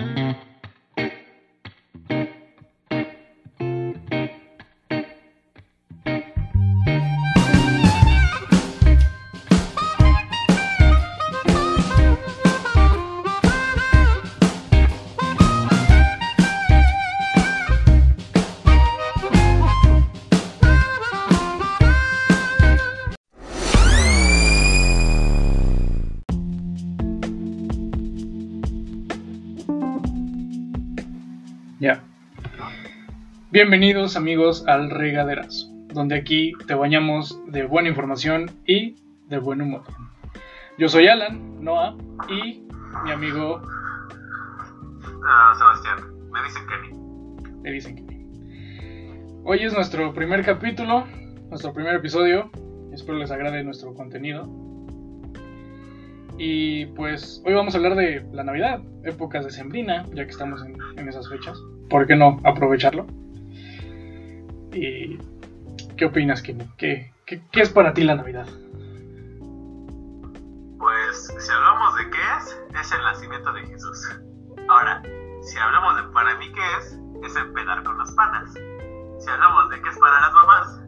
[0.00, 0.49] Mm-hmm.
[33.62, 38.96] Bienvenidos amigos al Regaderazo, donde aquí te bañamos de buena información y
[39.28, 39.82] de buen humor.
[40.78, 41.94] Yo soy Alan, Noah
[42.30, 42.62] y
[43.04, 43.60] mi amigo...
[45.26, 45.98] Ah, Sebastián,
[46.32, 47.60] me dicen Kenny.
[47.60, 49.42] Me dicen Kenny.
[49.44, 51.04] Hoy es nuestro primer capítulo,
[51.50, 52.50] nuestro primer episodio.
[52.94, 54.48] Espero les agrade nuestro contenido.
[56.38, 60.64] Y pues hoy vamos a hablar de la Navidad, épocas de Sembrina, ya que estamos
[60.64, 61.58] en, en esas fechas.
[61.90, 63.06] ¿Por qué no aprovecharlo?
[64.72, 65.18] ¿Y
[65.96, 66.68] qué opinas, Kenny?
[66.76, 68.46] ¿Qué, qué, es para ti la Navidad?
[70.78, 74.18] Pues si hablamos de qué es, es el nacimiento de Jesús.
[74.68, 75.02] Ahora,
[75.42, 78.52] si hablamos de para mí qué es, es empedar con los panas.
[78.52, 80.80] Si hablamos de qué es para las mamás,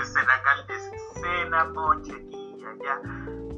[0.00, 0.32] es cena,
[0.68, 2.36] es cena, ponche aquí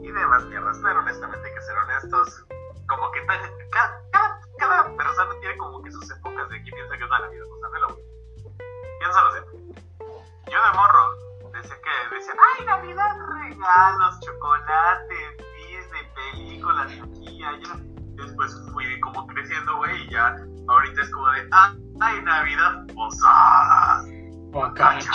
[0.03, 0.79] y demás mierdas.
[0.83, 2.47] Pero honestamente, hay que ser honestos,
[2.87, 7.05] como que cada, cada, cada persona tiene como que sus épocas de que piensa que
[7.05, 7.45] es la Navidad.
[7.45, 7.69] O sea,
[9.01, 9.64] piénsalo siempre.
[10.51, 11.17] Yo de morro,
[11.53, 17.81] decía que decía, ay, Navidad, regalos, chocolates, Disney, películas, aquí, allá.
[18.17, 20.37] Después fui como creciendo, güey, y ya
[20.69, 21.49] ahorita es como de,
[22.01, 24.07] ay, Navidad, posadas.
[24.53, 25.11] Bacacho.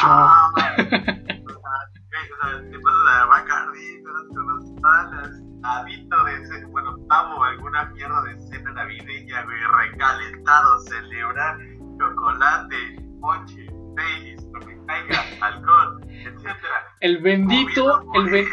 [17.19, 18.47] El bendito, el, ben-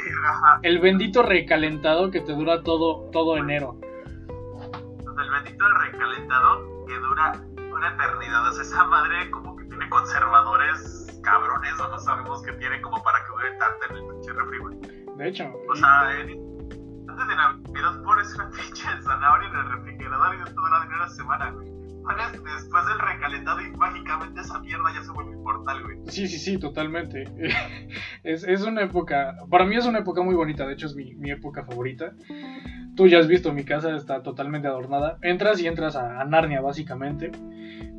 [0.62, 3.78] el bendito recalentado que te dura todo, todo enero.
[3.80, 7.32] El bendito recalentado que dura
[7.72, 8.48] una eternidad.
[8.48, 13.00] O sea, esa madre como que tiene conservadores cabrones o no sabemos qué tiene como
[13.04, 14.78] para que dure tanto en el pinche refri, güey.
[15.16, 20.44] De hecho, O sea, antes de Navidad pones una pinche zanahoria en el refrigerador y
[20.44, 21.68] te dura una semana, güey.
[22.06, 25.98] Después del recalentado y mágicamente esa mierda ya se vuelve inmortal, güey.
[26.06, 27.24] sí, sí, sí, totalmente.
[28.22, 31.14] Es, es una época, para mí es una época muy bonita, de hecho es mi,
[31.14, 32.12] mi época favorita.
[32.96, 35.18] Tú ya has visto, mi casa está totalmente adornada.
[35.22, 37.30] Entras y entras a, a Narnia, básicamente.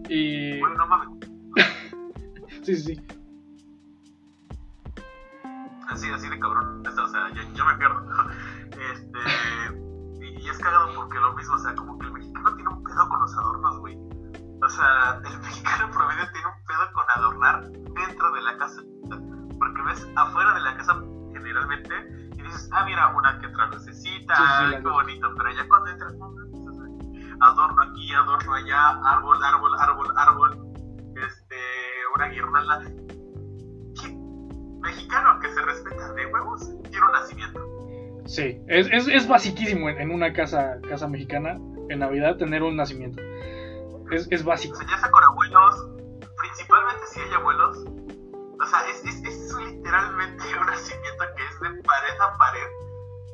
[0.10, 0.60] Y...
[0.60, 1.10] Güey, no mames.
[2.64, 3.02] Sí, sí, sí.
[5.88, 8.06] Así, así de cabrón o sea, yo, yo me pierdo.
[8.94, 9.20] Este.
[10.26, 12.84] Y, y es cagado porque lo mismo, o sea, como que el mexicano tiene un
[12.84, 13.98] pedo con los adornos, güey.
[14.62, 18.82] O sea, el mexicano promedio tiene un pedo con adornar dentro de la casa.
[19.58, 21.02] Porque ves afuera de la casa
[21.34, 21.94] generalmente
[22.34, 25.34] y dices, ah, mira, una que otra lucecita, Sí, sí, qué bonito.
[25.36, 27.46] Pero ya cuando entras, no, no, no, no, no.
[27.46, 30.68] adorno aquí, adorno allá, árbol, árbol, árbol, árbol.
[31.16, 31.56] Este,
[32.16, 32.82] una guirnalda.
[34.00, 34.28] ¿Qué
[34.82, 37.60] mexicano que se respeta de huevos tiene un nacimiento.
[38.26, 41.58] Sí, es, es, es basiquísimo en, en una casa, casa mexicana,
[41.90, 43.22] en Navidad, tener un nacimiento.
[44.12, 44.76] Es, es O básico.
[44.76, 45.88] sea con abuelos,
[46.38, 47.78] principalmente si hay abuelos.
[48.60, 52.68] O sea, es, es, es literalmente un nacimiento que es de pared a pared.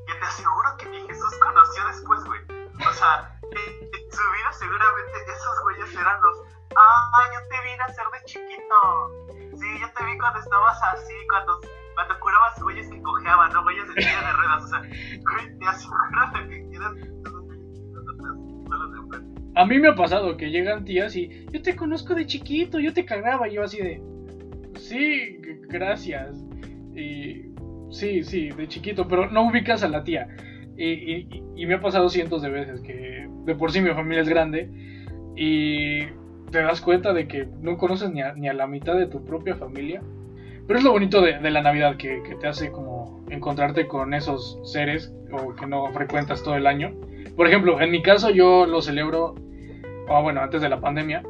[0.07, 2.41] Que te aseguro que ni Jesús conoció después, güey.
[2.87, 6.37] O sea, en, su vida seguramente esos güeyes eran los.
[6.75, 9.57] Ah, yo te vi nacer de chiquito.
[9.57, 11.61] Sí, yo te vi cuando estabas así, cuando,
[11.93, 13.63] cuando curabas güeyes que cojeaban, ¿no?
[13.63, 14.63] Güeyes de silla de ruedas.
[14.63, 16.91] O sea, güey, te aseguro lo que quieras.
[19.55, 22.91] A mí me ha pasado que llegan tías y yo te conozco de chiquito, yo
[22.93, 24.01] te cagaba, y yo así de,
[24.79, 25.37] sí,
[25.69, 26.43] gracias.
[26.95, 27.45] Y
[27.91, 30.27] sí, sí, de chiquito, pero no ubicas a la tía.
[30.75, 34.21] Y, y- y me ha pasado cientos de veces que de por sí mi familia
[34.21, 34.69] es grande
[35.35, 35.99] y
[36.51, 40.01] te das cuenta de que no conoces ni a, la mitad de tu propia familia.
[40.65, 44.13] Pero es lo bonito de, de la Navidad, que, que te hace como encontrarte con
[44.13, 46.91] esos seres o que no frecuentas todo el año.
[47.35, 49.35] Por ejemplo, en mi caso yo lo celebro,
[50.07, 51.23] o bueno, antes de la pandemia,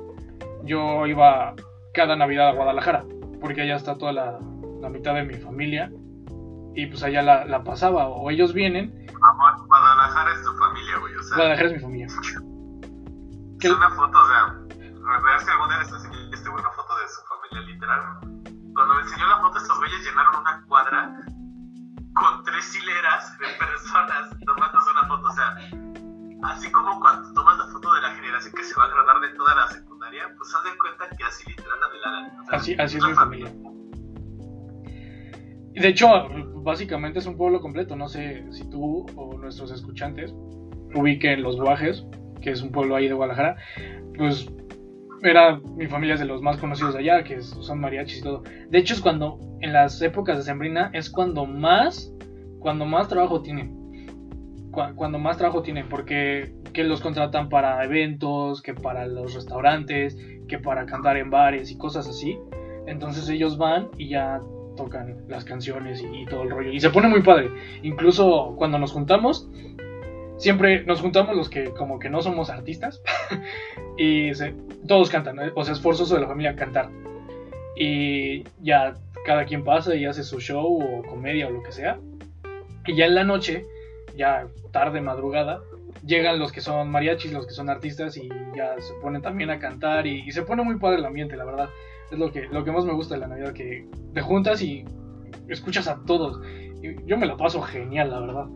[0.64, 1.54] yo iba
[1.94, 3.06] cada Navidad a Guadalajara,
[3.40, 4.40] porque allá está toda la,
[4.82, 5.92] la mitad de mi familia,
[6.76, 11.16] y pues allá la, la pasaba, o ellos vienen, Amor, Guadalajara es tu familia, güey.
[11.16, 12.08] O sea, Guadalajara es mi familia.
[13.60, 16.62] ¿Qué- es una foto, o sea, a ver si algún día les enseñé este güey
[16.62, 18.02] una foto de su familia literal.
[18.74, 21.16] Cuando me enseñó la foto, estos güeyes llenaron una cuadra
[22.14, 25.28] con tres hileras de personas tomándose una foto.
[25.28, 25.58] O sea,
[26.44, 29.30] así como cuando tomas la foto de la generación que se va a graduar de
[29.36, 32.42] toda la secundaria, pues haz de cuenta que así literal la velada.
[32.42, 33.48] O sea, así, así es mi familia.
[33.48, 33.74] familia.
[35.76, 36.08] De hecho,
[36.64, 37.96] básicamente es un pueblo completo.
[37.96, 40.32] No sé si tú o nuestros escuchantes
[40.94, 42.06] ubiquen los Guajes,
[42.42, 43.58] que es un pueblo ahí de Guadalajara.
[44.16, 44.48] Pues
[45.24, 48.44] era mi familia es de los más conocidos de allá, que son mariachis y todo.
[48.70, 52.14] De hecho, es cuando, en las épocas de Sembrina, es cuando más,
[52.60, 53.82] cuando más trabajo tienen.
[54.72, 60.18] cuando más trabajo tienen, porque que los contratan para eventos, que para los restaurantes,
[60.48, 62.38] que para cantar en bares y cosas así.
[62.88, 64.42] Entonces ellos van y ya
[64.76, 66.72] tocan las canciones y, todo el rollo.
[66.72, 67.50] Y se pone muy padre.
[67.84, 69.50] Incluso cuando nos juntamos,
[70.44, 73.02] siempre nos juntamos los que como que no somos artistas.
[73.98, 74.32] y
[74.88, 75.40] todos cantan.
[75.56, 76.90] O sea, es forzoso de la familia cantar.
[77.78, 78.94] Y ya
[79.26, 81.98] cada quien pasa y hace su show o comedia o lo que sea.
[82.86, 83.66] Y ya en la noche,
[84.18, 85.62] ya tarde, madrugada,
[86.06, 89.60] llegan los que son mariachis, los que son artistas y ya se ponen también a
[89.60, 91.70] cantar y, se pone muy padre el ambiente, la verdad.
[92.12, 94.84] Es lo que, lo que más me gusta de la Navidad, que te juntas y
[95.48, 96.42] escuchas a todos.
[96.46, 98.48] Y yo me la paso genial, la verdad.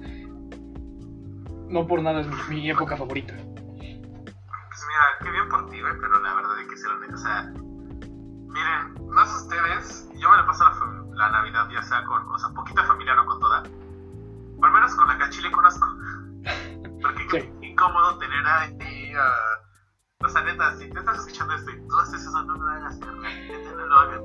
[1.70, 3.34] No por nada es mi, época favorita.
[3.36, 7.44] Pues mira, qué bien por ti, pero la verdad es que se lo O sea,
[7.44, 10.64] miren, no sé ustedes, yo me la paso
[11.14, 13.64] la, Navidad ya sea con, o sea, poquita familia, no con toda.
[13.64, 15.88] Por lo menos con la que Chile conozco.
[17.02, 20.26] Porque es incómodo tener ahí a.
[20.26, 22.98] O sea, neta, si te estás escuchando esto y tú haces eso, no lo hagas,
[23.00, 24.22] no lo hagas,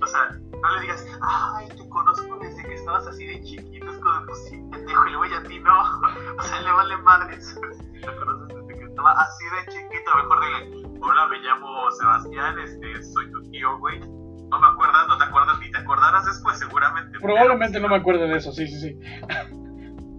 [0.00, 3.90] O sea, no le digas, ay, te conozco desde que estabas así de chiquito.
[3.90, 5.82] Es como, pues sí, pendejo, y güey a ti no.
[6.38, 7.48] O sea, le vale madres.
[7.48, 12.58] Si lo conoces desde que estaba así de chiquito, mejor dile, hola, me llamo Sebastián,
[12.58, 14.00] este, soy tu tío, güey.
[14.00, 17.18] No me acuerdas, no te acuerdas, ni te acordarás después, seguramente.
[17.20, 18.98] Probablemente no me acuerde de eso, sí, sí, sí.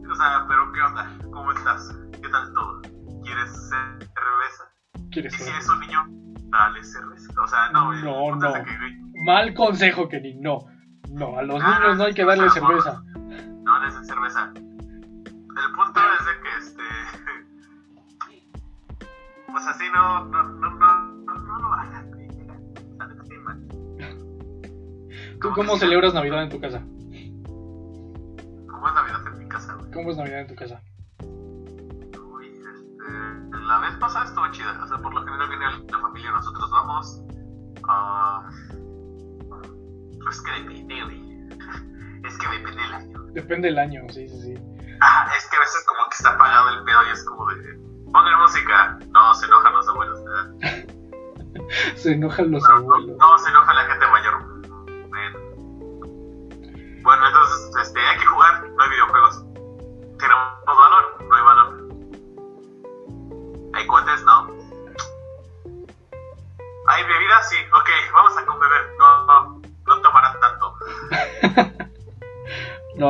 [0.09, 1.17] O sea, pero ¿qué onda?
[1.31, 1.93] ¿Cómo estás?
[2.21, 2.81] ¿Qué tal todo?
[3.23, 4.73] ¿Quieres cerveza?
[5.11, 6.05] ¿Quieres y si eres un niño,
[6.51, 7.41] dale cerveza.
[7.41, 8.53] O sea, no, no, no.
[9.25, 10.67] Mal consejo, Kenny, no.
[11.09, 13.03] No, a los niños no hay que darle cerveza.
[13.63, 14.51] No, no es cerveza.
[14.55, 16.83] El punto es de que este.
[19.51, 22.05] Pues así no, no, no, no, no, lo hagas,
[25.41, 26.79] ¿Tú cómo celebras Navidad en tu casa?
[28.69, 30.81] ¿Cómo es Navidad en mi casa, ¿Cómo es Navidad en tu casa?
[33.71, 34.77] La vez pasada estuvo chida.
[34.83, 37.21] O sea, por lo general viene la familia, nosotros vamos.
[37.87, 38.49] a...
[40.21, 41.31] pues que depende, güey.
[42.27, 43.19] Es que depende del año.
[43.31, 44.53] Depende del año, sí, sí, sí.
[45.01, 47.79] Ah, es que a veces como que está apagado el pedo y es como de.
[48.11, 48.99] Pongan música.
[49.09, 50.85] No, se enojan los abuelos, ¿verdad?
[51.95, 53.17] se enojan los abuelos.
[53.17, 54.51] No, se enoja la gente mayor.
[57.03, 58.25] Bueno, entonces este, hay que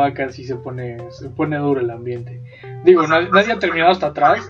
[0.03, 2.41] acá sí se pone, se pone duro el ambiente.
[2.83, 4.49] Digo, nadie, ha terminado hasta atrás.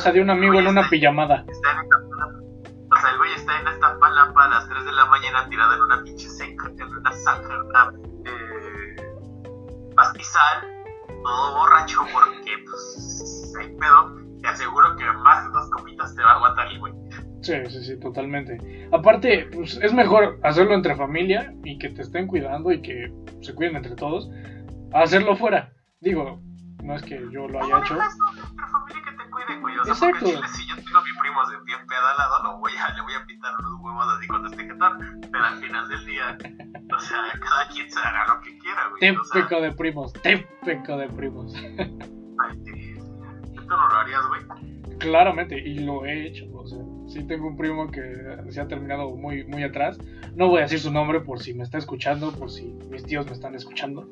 [0.00, 1.44] Casa de un amigo en una pijamada.
[1.46, 1.90] Está en
[2.92, 5.74] o sea, el güey está en esta palapa a las 3 de la mañana tirado
[5.74, 7.92] en una pinche senca, en una zanja, una
[8.24, 8.96] eh,
[9.94, 10.66] pastizal,
[11.22, 14.16] todo borracho porque, pues, hay pedo.
[14.42, 16.92] Te aseguro que más de dos copitas te va a aguantar el güey.
[17.42, 18.88] Sí, sí, sí, totalmente.
[18.90, 23.54] Aparte, pues es mejor hacerlo entre familia y que te estén cuidando y que se
[23.54, 24.30] cuiden entre todos,
[24.92, 25.72] a hacerlo fuera.
[26.00, 26.40] Digo,
[26.82, 27.98] no es que yo lo haya hecho.
[29.50, 29.78] Cuiden, güey.
[29.78, 30.26] O sea, Exacto.
[30.26, 33.12] Porque si yo tengo a mi primo de bien pedalado, lo voy a, le voy
[33.14, 35.20] a pintar unos huevos así cuando esté jetón.
[35.32, 36.38] Pero al final del día,
[36.94, 39.00] o sea, cada quien se haga lo que quiera, güey.
[39.00, 41.54] Típico o de primos, típico de primos.
[41.54, 42.62] Ay,
[43.54, 44.42] ¿Tú no lo harías, güey?
[44.98, 46.46] Claramente, y lo he hecho.
[46.52, 46.78] O sea,
[47.08, 48.02] sí tengo un primo que
[48.50, 49.98] se ha terminado muy, muy atrás.
[50.34, 53.26] No voy a decir su nombre por si me está escuchando, por si mis tíos
[53.26, 54.08] me están escuchando.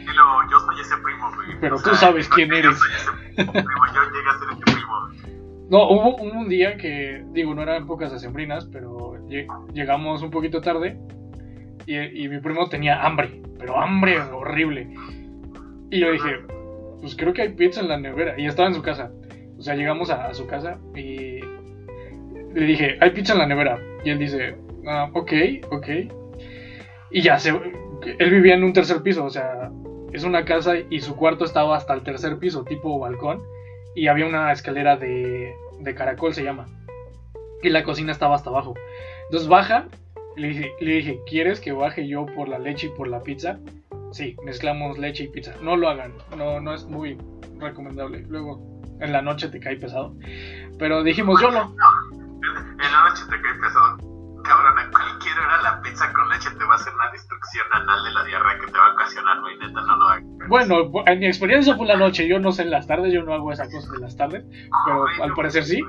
[0.00, 1.60] Dilo, yo soy ese primo, güey.
[1.60, 2.76] Pero tú sabes quién eres.
[2.76, 2.92] Yo soy
[3.36, 5.40] ese primo, yo llegué a ser ese primo.
[5.70, 9.16] No, hubo un día que, digo, no eran épocas decembrinas, pero
[9.72, 10.98] llegamos un poquito tarde
[11.86, 14.92] y, y mi primo tenía hambre, pero hambre horrible.
[15.90, 16.40] Y yo dije,
[17.00, 18.34] pues creo que hay pizza en la nevera.
[18.38, 19.10] Y estaba en su casa.
[19.58, 21.40] O sea, llegamos a, su casa y
[22.54, 23.78] le dije, hay pizza en la nevera.
[24.04, 25.32] Y él dice, ah, ok,
[25.70, 25.88] ok.
[27.10, 29.70] Y ya, se, él vivía en un tercer piso, o sea,
[30.12, 33.42] es una casa y su cuarto estaba hasta el tercer piso, tipo balcón.
[33.94, 36.66] Y había una escalera de, de caracol, se llama.
[37.62, 38.74] Y la cocina estaba hasta abajo.
[39.24, 39.86] Entonces baja,
[40.36, 43.58] le dije, ¿quieres que baje yo por la leche y por la pizza?
[44.12, 45.54] Sí, mezclamos leche y pizza.
[45.62, 47.16] No lo hagan, no, no es muy
[47.58, 48.24] recomendable.
[48.28, 50.14] Luego en la noche te cae pesado.
[50.78, 51.74] Pero dijimos, yo no.
[52.80, 54.09] En la noche te cae pesado.
[54.50, 58.02] Cabrón, a cualquier hora la pizza con leche te va a hacer una destrucción anal
[58.02, 59.56] de la diarrea que te va a ocasionar, güey.
[59.58, 60.24] Neta, no lo hagas.
[60.48, 62.26] Bueno, en mi experiencia fue la noche.
[62.26, 64.44] Yo no sé en las tardes, yo no hago esa cosa en las tardes.
[64.84, 65.80] Pero al parecer sí.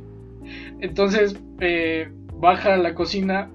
[0.80, 3.48] Entonces, eh, baja a la cocina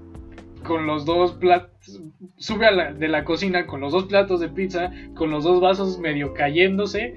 [0.64, 2.02] con los dos platos,
[2.38, 5.62] sube a la, de la cocina con los dos platos de pizza, con los dos
[5.62, 7.14] vasos medio cayéndose,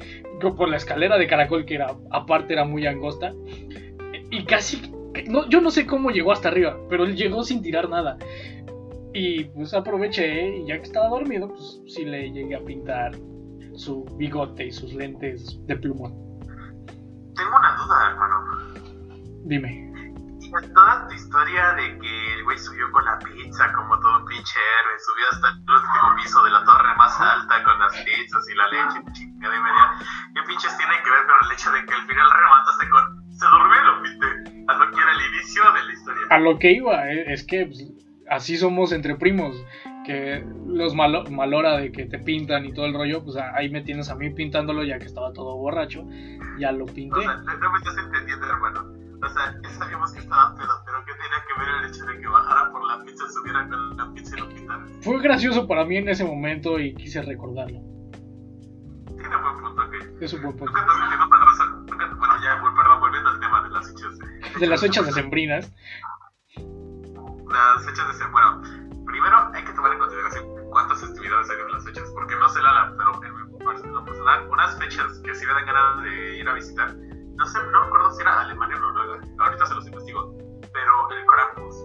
[0.58, 3.32] por la escalera de caracol que era, aparte era muy angosta,
[4.30, 4.92] y casi,
[5.26, 8.16] no, yo no sé cómo llegó hasta arriba, pero él llegó sin tirar nada.
[9.12, 13.12] Y pues aproveché, y ya que estaba dormido, pues sí le llegué a pintar
[13.74, 16.12] su bigote y sus lentes de plumón.
[17.34, 18.84] Tengo una duda, hermano.
[19.44, 19.88] Dime
[20.74, 24.58] toda tu historia de que el güey subió con la pizza como todo un pinche
[24.58, 28.54] héroe, subió hasta el último piso de la torre más alta con las pizzas y
[28.54, 29.92] la leche, chingada de media.
[30.34, 33.46] ¿Qué pinches tiene que ver con el hecho de que al final remataste con se
[33.46, 34.26] durmieron, viste?
[34.68, 36.26] A lo que era el inicio de la historia.
[36.30, 37.84] A lo que iba, eh, es que pues,
[38.30, 39.56] así somos entre primos.
[40.04, 43.82] Que los malo, malora de que te pintan y todo el rollo, pues ahí me
[43.82, 46.06] tienes a mí pintándolo ya que estaba todo borracho.
[46.58, 47.18] Ya lo pinté.
[47.18, 51.04] O sea, no me estás entendiendo, hermano o sea, ya sabíamos que estaba pedo, pero
[51.04, 54.12] ¿qué tenía que ver el hecho de que bajara por la pizza, subiera con la
[54.12, 54.86] pizza y lo quitara?
[55.00, 57.80] Fue gracioso para mí en ese momento y quise recordarlo.
[59.16, 60.24] Tiene buen punto, que.
[60.24, 60.72] Es un buen punto.
[60.72, 62.77] Nunca, bueno, ya, volviendo
[64.58, 65.70] De las fechas decembrinas.
[66.56, 68.62] Las fechas de Bueno,
[69.06, 72.60] primero hay que tomar en consideración cuántas festividades hay en las fechas, porque no sé
[72.60, 76.54] la, pero en lo personal, unas fechas que sí me dan ganas de ir a
[76.54, 76.94] visitar
[77.38, 80.36] no sé, no recuerdo si era Alemania o Noruega, ahorita se los investigo,
[80.72, 81.76] pero el Krampus.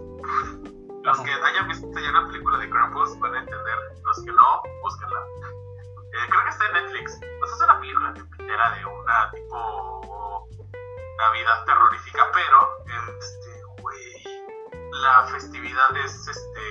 [1.03, 4.63] Los que hayan visto ya una película de Krampus van a entender, los que no,
[4.83, 5.19] búsquenla.
[5.19, 7.19] Eh, creo que está en Netflix.
[7.39, 10.47] Pues es una película era de una tipo
[11.17, 14.23] Navidad terrorífica, pero este, güey,
[15.01, 16.61] la festividad es este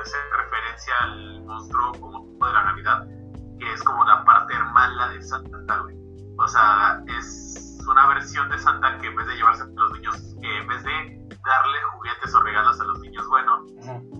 [0.00, 3.06] hace referencia al monstruo como de la Navidad,
[3.58, 5.96] que es como la parte hermana de Santa, güey.
[6.38, 10.16] O sea, es una versión de Santa que en vez de llevarse a los niños,
[10.40, 13.70] que en vez de darle juguetes o regalos a los niños buenos,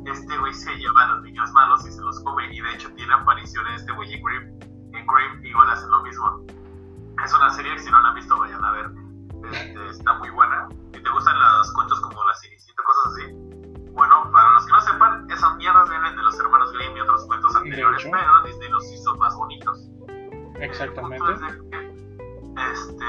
[0.07, 2.53] este güey se lleva a los niños malos y se los come.
[2.55, 4.61] Y de hecho tiene apariciones este güey en Grimm.
[4.95, 6.47] En Grimm igual hacen lo mismo.
[7.25, 9.06] Es una serie que si no la han visto vayan a ver.
[9.53, 10.69] Este, está muy buena.
[10.93, 13.33] Si te gustan los cuentos como La Cenicienta, cosas así.
[13.93, 17.25] Bueno, para los que no sepan, esas mierdas vienen de los hermanos Grimm y otros
[17.27, 19.89] cuentos anteriores, pero Disney los hizo más bonitos.
[20.61, 21.25] Exactamente
[22.57, 23.05] este,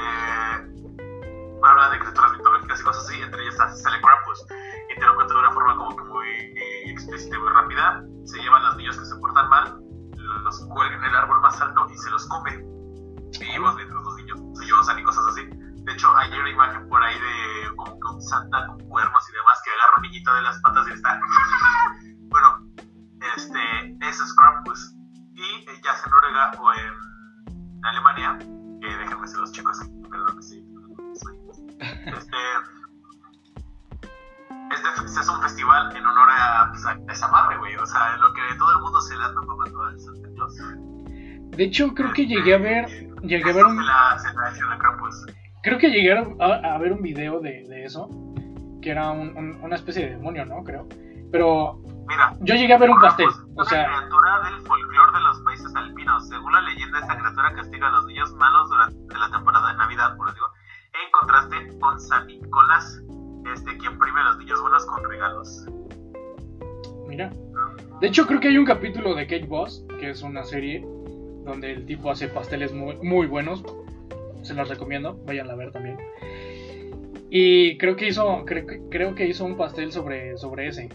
[1.62, 4.46] habla de criaturas mitológicas y cosas así, entre ellas sale Krampus,
[4.90, 8.04] y te lo cuento de una forma como que muy eh, explícita y muy rápida,
[8.24, 9.80] se llevan los niños que se portan mal,
[10.44, 10.97] los cuelgan
[41.58, 42.86] De hecho, creo que llegué a ver.
[43.22, 43.76] Llegué a ver un.
[45.64, 48.08] Creo que llegué a, a, ver un video de, de eso.
[48.80, 50.62] Que era un, un, una especie de demonio, ¿no?
[50.62, 50.86] Creo.
[51.32, 51.80] Pero.
[52.06, 53.26] Mira, yo llegué a ver un pastel.
[53.56, 53.88] O sea.
[53.88, 56.28] Una criatura del folclore de los países alpinos.
[56.28, 60.16] Según la leyenda, esta criatura castiga a los niños malos durante la temporada de Navidad,
[60.16, 60.46] por lo digo,
[60.94, 63.02] en contraste con San Nicolás,
[63.52, 65.66] este, quien prime a los niños buenos con regalos.
[67.08, 67.32] Mira.
[68.00, 70.86] De hecho, creo que hay un capítulo de Cake Boss, que es una serie
[71.48, 73.64] donde el tipo hace pasteles muy, muy buenos.
[74.42, 75.96] Se los recomiendo, vayan a ver también.
[77.30, 80.88] Y creo que hizo, creo, creo que hizo un pastel sobre, sobre ese.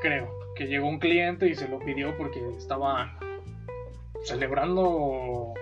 [0.00, 0.30] Creo.
[0.54, 3.10] Que llegó un cliente y se lo pidió porque estaban
[4.22, 5.54] celebrando.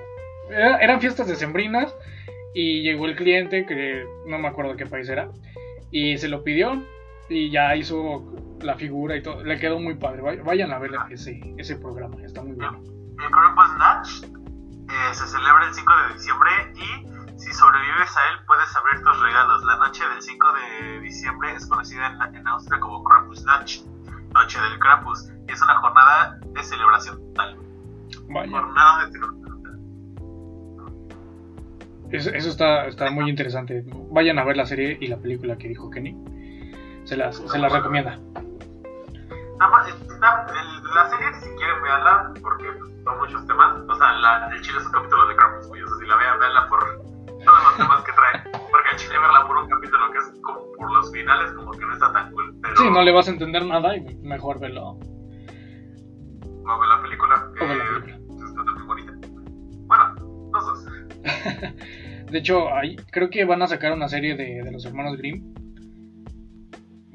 [0.50, 1.94] eran fiestas decembrinas.
[2.54, 5.30] Y llegó el cliente, que no me acuerdo qué país era.
[5.90, 6.82] Y se lo pidió.
[7.28, 8.24] Y ya hizo
[8.62, 9.44] la figura y todo.
[9.44, 10.22] Le quedó muy padre.
[10.42, 12.16] Vayan a ver ese, ese programa.
[12.24, 12.82] Está muy bueno.
[13.24, 18.38] El Krampus Natch eh, se celebra el 5 de diciembre y si sobrevives a él
[18.46, 19.64] puedes abrir tus regalos.
[19.64, 23.84] La noche del 5 de diciembre es conocida en, en Austria como Krampusnacht,
[24.34, 27.56] Noche del Krampus, y es una jornada de celebración total.
[28.30, 28.50] Vaya.
[28.50, 29.38] Jornada de celebración.
[32.10, 33.84] Eso, eso está, está muy interesante.
[34.10, 36.16] Vayan a ver la serie y la película que dijo Kenny.
[37.04, 38.18] Se las, se las recomienda.
[39.58, 42.66] Nada más, está- el- la serie, si quieren, veanla, porque
[43.04, 43.82] son muchos temas.
[43.88, 45.82] O sea, la, el chile es un capítulo de Krampus, güey.
[45.82, 46.80] O sea, si la vean, veanla por
[47.44, 48.52] todos los temas que trae.
[48.52, 51.84] Porque el chile, verla por un capítulo que es como por los finales, como que
[51.86, 52.54] no está tan cool.
[52.62, 54.98] Pero Sí, no le vas a entender nada y mejor verlo.
[56.64, 58.16] no ve la película, que O ve la película.
[58.48, 59.12] está muy bonita.
[59.86, 60.14] Bueno,
[60.52, 60.86] los dos.
[62.30, 65.54] De hecho, ahí, creo que van a sacar una serie de, de los hermanos Grimm.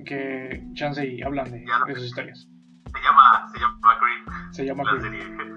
[0.05, 2.47] Que chance y hablan de, de sus historias.
[2.93, 5.03] Se llama, se llama Se llama la Grimm.
[5.03, 5.53] serie.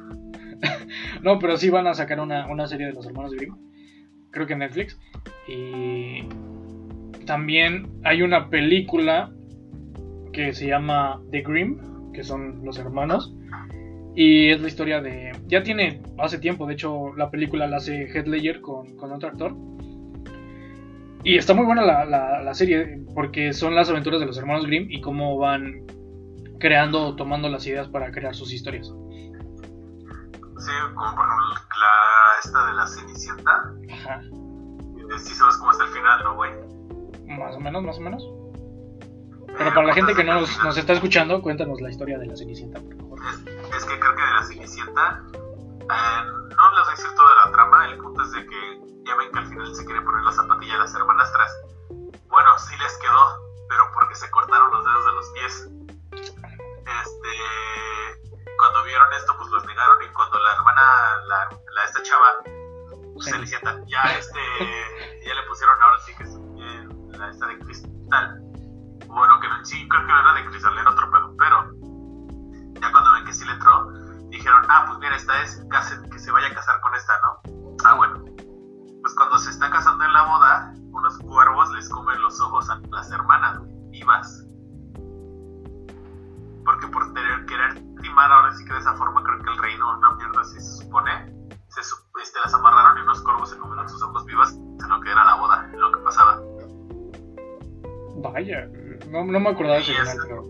[1.23, 3.57] No, pero sí van a sacar una, una serie de los hermanos Grimm.
[4.31, 4.99] Creo que en Netflix.
[5.49, 6.23] Y
[7.27, 9.31] también hay una película
[10.33, 13.35] que se llama The Grimm, que son los hermanos.
[14.15, 15.33] Y es la historia de...
[15.47, 19.29] Ya tiene hace tiempo, de hecho la película la hace Heath Ledger con, con otro
[19.29, 19.55] actor.
[21.23, 24.65] Y está muy buena la, la- la serie porque son las aventuras de los hermanos
[24.67, 25.83] Grimm y cómo van
[26.59, 28.87] creando o tomando las ideas para crear sus historias.
[28.87, 31.47] Sí, como por ejemplo
[31.79, 33.73] la, esta de la Cenicienta.
[33.93, 34.21] Ajá.
[35.19, 36.53] Sí sabes cómo está el final, ¿no, güey?
[37.27, 38.23] Más o menos, más o menos.
[39.57, 42.37] Pero para la gente que no nos, nos está escuchando, cuéntanos la historia de la
[42.37, 43.19] Cenicienta, por favor.
[43.21, 47.35] Es, es que creo que de la Cenicienta, eh, no les voy a decir toda
[47.45, 50.23] la trama, el punto es de que ya ven que al final se quiere poner
[50.25, 51.53] la zapatilla a las hermanastras.
[52.29, 55.71] Bueno, sí les quedó, pero porque se cortaron los dedos de los pies.
[56.17, 57.35] Este,
[58.59, 60.83] cuando vieron esto, pues los negaron y cuando la hermana,
[61.27, 62.29] la, la esta chava,
[63.19, 63.31] Sí.
[63.31, 64.41] Cenicienta, ya este,
[65.27, 68.39] ya le pusieron ahora sí que es eh, la esta de cristal.
[69.07, 71.63] Bueno, que no- sí, creo que no era de cristal, era otro pedo, pero
[72.79, 73.89] ya cuando ven que sí le entró,
[74.29, 75.65] dijeron, ah, pues mira, esta es,
[76.13, 77.77] que se vaya a casar con esta, ¿no?
[77.87, 78.23] Ah, bueno.
[79.01, 82.79] Pues cuando se está casando en la boda, unos cuervos les comen los ojos a
[82.91, 84.45] las hermanas, vivas.
[86.67, 89.97] Porque por tener, querer timar ahora sí que de esa forma, creo que el reino,
[89.99, 91.33] una mierda así se supone,
[91.69, 91.81] se,
[92.23, 95.25] este, las amarraron y unos cuervos se comieron sus ojos vivas en lo que era
[95.25, 96.41] la boda, en lo que pasaba.
[98.17, 98.67] Vaya,
[99.11, 100.43] no, no me acordaba de ese Y final, es- pero.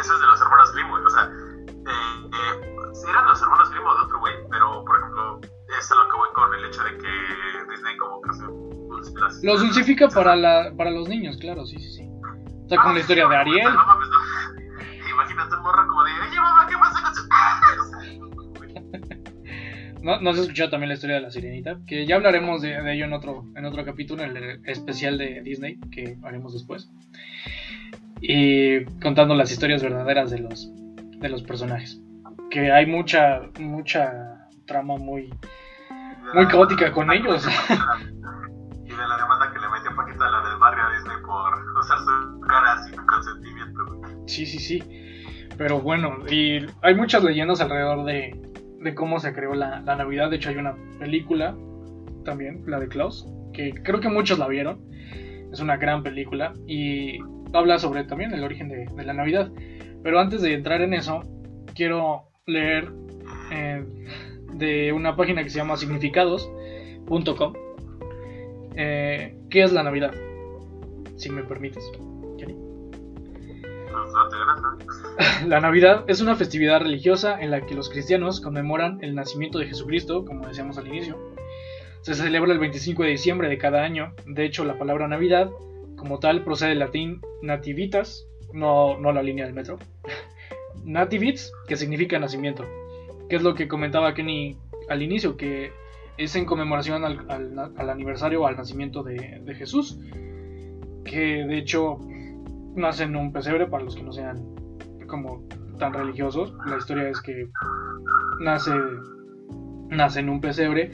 [0.00, 0.90] Eso es de los hermanos Grimm.
[0.92, 5.40] O sea, eh, eh, eran los hermanos Grimm o de otro güey, pero por ejemplo,
[5.78, 9.12] es a lo que voy con el hecho de que Disney como que se dulce
[9.18, 12.04] las- Lo dulcifica para, la, para los niños, claro, sí, sí, sí.
[12.68, 13.64] Está con la historia de Ariel.
[13.74, 14.08] No mames,
[15.38, 15.44] no.
[15.44, 17.14] Imagínate un morro como de, oye mamá, ¿qué pasa con.
[20.02, 21.78] ¿No, ¿No has escuchado también la historia de la sirenita?
[21.86, 25.42] Que ya hablaremos de, de ello en otro, en otro capítulo, en el especial de
[25.42, 26.88] Disney, que haremos después.
[28.20, 32.00] Y contando las historias verdaderas de los, de los personajes.
[32.50, 35.34] Que hay mucha, mucha trama muy,
[36.34, 37.46] muy caótica con ellos.
[38.84, 41.78] Y de la demanda que le metió Paquita a la del barrio a Disney por
[41.78, 44.00] usar su cara sin consentimiento.
[44.26, 45.07] Sí, sí, sí.
[45.58, 48.40] Pero bueno, y hay muchas leyendas alrededor de,
[48.80, 50.30] de cómo se creó la, la Navidad.
[50.30, 51.56] De hecho, hay una película
[52.24, 54.88] también, la de Klaus, que creo que muchos la vieron.
[55.52, 57.18] Es una gran película y
[57.52, 59.50] habla sobre también el origen de, la Navidad.
[60.02, 61.22] Pero antes de entrar en eso,
[61.74, 62.92] quiero leer
[63.50, 63.84] eh,
[64.54, 67.52] de una página que se llama significados.com.
[68.76, 70.12] Eh, ¿Qué es la Navidad?
[71.16, 71.90] Si me permites.
[75.46, 79.66] La Navidad es una festividad religiosa en la que los cristianos conmemoran el nacimiento de
[79.66, 81.16] Jesucristo, como decíamos al inicio.
[82.02, 84.14] Se celebra el 25 de diciembre de cada año.
[84.26, 85.50] De hecho, la palabra Navidad,
[85.96, 89.78] como tal, procede del latín nativitas, no, no la línea del metro.
[90.84, 92.64] Nativits, que significa nacimiento.
[93.28, 94.56] Que es lo que comentaba Kenny
[94.88, 95.72] al inicio, que
[96.16, 99.98] es en conmemoración al, al- al aniversario o al nacimiento de, de Jesús.
[101.04, 101.98] Que de hecho
[102.78, 104.36] nace en un pesebre para los que no sean
[105.06, 105.42] como
[105.78, 106.54] tan religiosos.
[106.66, 107.48] La historia es que
[108.40, 108.72] nace,
[109.88, 110.92] nace en un pesebre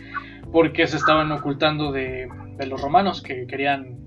[0.53, 3.99] porque se estaban ocultando de, de los romanos que querían,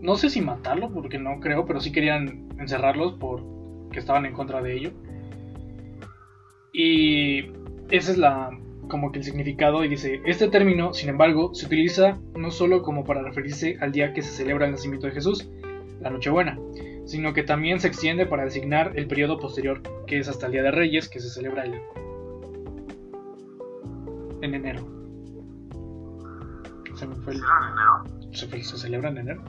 [0.00, 4.62] no sé si matarlo, porque no creo, pero sí querían encerrarlos porque estaban en contra
[4.62, 4.90] de ello.
[6.72, 7.50] Y
[7.90, 8.50] ese es la
[8.88, 13.04] como que el significado y dice, este término, sin embargo, se utiliza no solo como
[13.04, 15.48] para referirse al día que se celebra el nacimiento de Jesús,
[16.00, 16.58] la Nochebuena,
[17.04, 20.62] sino que también se extiende para designar el periodo posterior, que es hasta el Día
[20.62, 21.80] de Reyes, que se celebra el-
[24.42, 24.80] en enero.
[26.94, 27.42] Se me fue el-
[28.32, 29.42] se, se celebra en enero.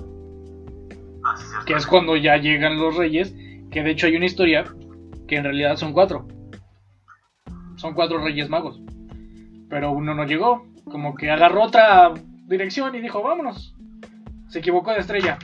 [1.23, 3.33] Ah, sí, que es cuando ya llegan los reyes,
[3.71, 4.65] que de hecho hay una historia
[5.27, 6.27] que en realidad son cuatro.
[7.77, 8.81] Son cuatro reyes magos.
[9.69, 12.13] Pero uno no llegó, como que agarró otra
[12.47, 13.73] dirección y dijo, vámonos.
[14.49, 15.39] Se equivocó de estrella.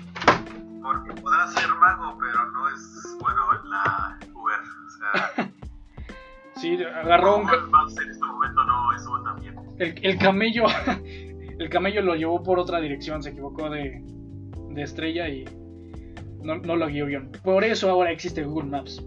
[0.82, 4.60] Porque podrá ser mago, pero no es bueno en la Uber.
[4.86, 5.52] O sea,
[6.60, 7.48] Sí, agarró un...
[7.48, 9.56] en este momento no estuvo tan bien.
[9.78, 10.66] El, el camello,
[11.60, 14.04] el camello lo llevó por otra dirección, se equivocó de,
[14.70, 15.46] de estrella y
[16.44, 17.32] no, no lo guió bien.
[17.44, 19.02] Por eso ahora existe Google Maps.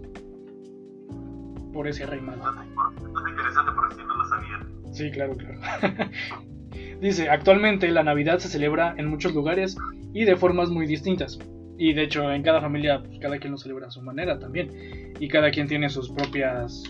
[1.73, 4.93] Por ese rey es interesante porque si no lo sabían.
[4.93, 5.59] Sí, claro, claro.
[7.01, 9.75] Dice, actualmente la Navidad se celebra en muchos lugares
[10.13, 11.37] y de formas muy distintas.
[11.77, 15.13] Y de hecho en cada familia, pues, cada quien lo celebra a su manera también.
[15.19, 16.83] Y cada quien tiene sus propias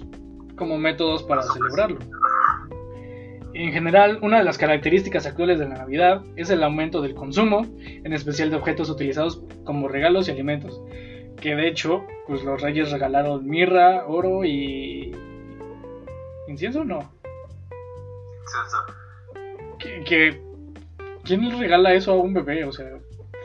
[0.56, 2.00] como métodos para celebrarlo.
[3.56, 7.67] En general, una de las características actuales de la Navidad es el aumento del consumo,
[7.80, 10.82] en especial de objetos utilizados como regalos y alimentos.
[11.39, 15.12] Que de hecho, pues los reyes regalaron mirra, oro y...
[16.48, 16.84] ¿Incienso?
[16.84, 17.00] No.
[18.46, 18.78] Censo.
[19.80, 20.41] que, que-
[21.24, 22.65] ¿quién regala eso a un bebé?
[22.65, 22.88] O sea,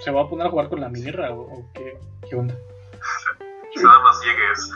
[0.00, 2.54] ¿se va a poner a jugar con la mirra o, o qué, qué onda?
[3.74, 4.70] Y nada más llegues.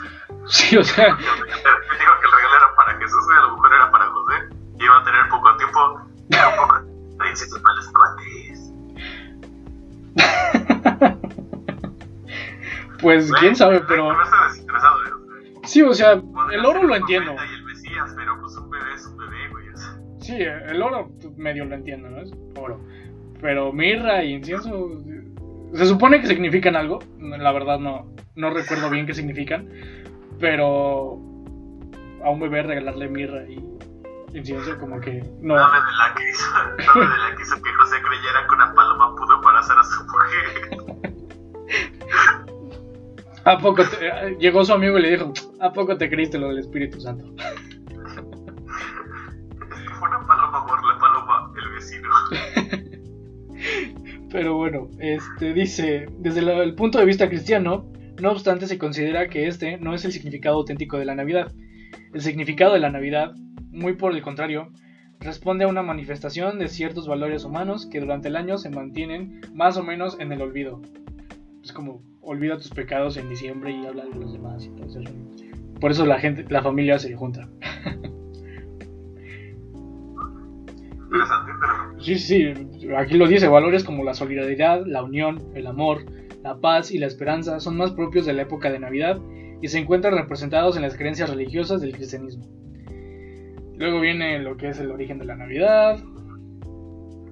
[0.47, 3.73] Sí, o sea, Me dijo que el regalo era para Jesús y a lo mejor
[3.73, 4.33] era para José.
[4.79, 5.79] Y iba a tener poco tiempo.
[6.29, 6.79] y Un poco
[7.23, 8.71] de inciensos para los cuates.
[13.01, 15.03] pues quién sabe, pero No estoy desinteresado.
[15.03, 15.07] ¿eh?
[15.63, 17.33] sí, o sea, el oro lo entiendo.
[17.33, 19.65] Y el Mesías, pero pues un bebé es un bebé, güey.
[20.19, 22.19] Sí, el oro pues, medio lo entiendo, ¿no?
[22.21, 22.79] Es oro.
[23.43, 24.89] Pero mirra y incienso
[25.73, 29.67] se supone que significan algo, la verdad no no recuerdo bien qué significan,
[30.39, 31.19] pero
[32.23, 33.63] a un bebé regalarle mirra y
[34.33, 35.55] incienso como que no.
[35.55, 36.45] Dame de la que hizo,
[36.95, 40.03] dame de la que hizo que José creyera que una paloma pudo embarazar a su
[40.05, 40.79] mujer.
[43.45, 46.59] ¿A poco te- llegó su amigo y le dijo, ¿a poco te creíste lo del
[46.59, 47.25] Espíritu Santo?
[54.33, 57.85] Pero bueno, este dice, desde el punto de vista cristiano,
[58.19, 61.51] no obstante se considera que este no es el significado auténtico de la Navidad.
[62.15, 63.35] El significado de la Navidad,
[63.69, 64.71] muy por el contrario,
[65.19, 69.77] responde a una manifestación de ciertos valores humanos que durante el año se mantienen más
[69.77, 70.81] o menos en el olvido.
[71.63, 74.99] Es como olvida tus pecados en diciembre y habla de los demás y todo eso.
[75.79, 77.47] Por eso la gente, la familia se junta.
[81.99, 82.53] Sí, sí,
[82.97, 86.05] aquí lo dice, valores como la solidaridad, la unión, el amor,
[86.43, 89.19] la paz y la esperanza son más propios de la época de Navidad
[89.61, 92.45] y se encuentran representados en las creencias religiosas del cristianismo.
[93.77, 95.99] Luego viene lo que es el origen de la Navidad,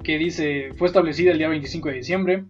[0.04, 2.46] que dice, fue establecida el día 25 de diciembre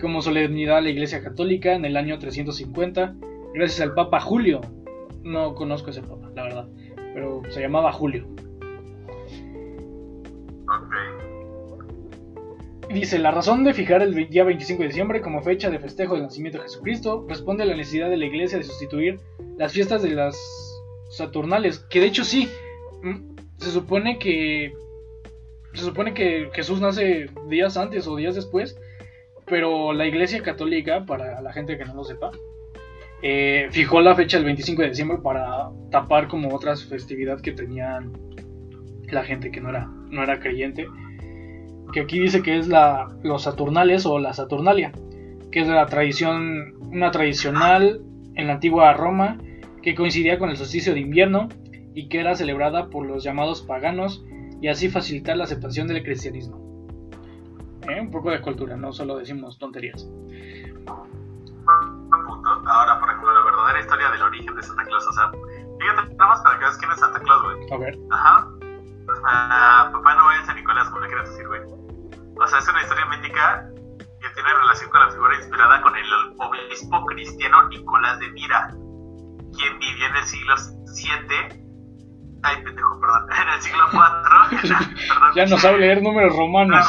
[0.00, 3.16] como solemnidad de la Iglesia Católica en el año 350,
[3.54, 4.60] gracias al Papa Julio.
[5.22, 6.68] No conozco ese Papa, la verdad,
[7.12, 8.26] pero se llamaba Julio.
[12.92, 16.24] Dice, la razón de fijar el día 25 de diciembre como fecha de festejo del
[16.24, 19.20] nacimiento de Jesucristo responde a la necesidad de la iglesia de sustituir
[19.56, 20.36] las fiestas de las
[21.10, 22.48] Saturnales, que de hecho sí,
[23.02, 24.72] mm, se supone que
[25.74, 28.76] se supone que Jesús nace días antes o días después,
[29.46, 32.30] pero la iglesia católica, para la gente que no lo sepa,
[33.22, 38.12] eh, fijó la fecha del 25 de diciembre para tapar como otras festividades que tenían
[39.14, 40.86] la gente que no era, no era creyente
[41.90, 44.92] que aquí dice que es la, los Saturnales o la Saturnalia,
[45.50, 48.00] que es la tradición, una tradicional
[48.34, 49.38] en la antigua Roma
[49.82, 51.48] que coincidía con el solsticio de invierno
[51.94, 54.24] y que era celebrada por los llamados paganos
[54.60, 56.58] y así facilitar la aceptación del cristianismo.
[57.88, 58.00] ¿Eh?
[58.00, 60.08] Un poco de cultura, no solo decimos tonterías.
[62.66, 65.06] Ahora, por ejemplo, la verdadera historia del origen de Santa Claus.
[65.06, 67.72] O sea, fíjate, nada más para que veas quién es Santa Claus, güey.
[67.72, 68.48] A ver, Ajá.
[69.24, 71.60] Ah, Papá Noel, San Nicolás, como le quieras decir, güey.
[71.62, 73.66] O sea, es una historia mítica
[73.98, 78.68] que tiene relación con la figura inspirada con el obispo cristiano Nicolás de Mira,
[79.56, 81.60] quien vivió en el siglo VII.
[82.42, 83.26] Ay, pendejo, perdón.
[83.42, 84.60] En el siglo IV.
[85.08, 85.34] perdón.
[85.34, 86.86] ya no sabe leer números romanos.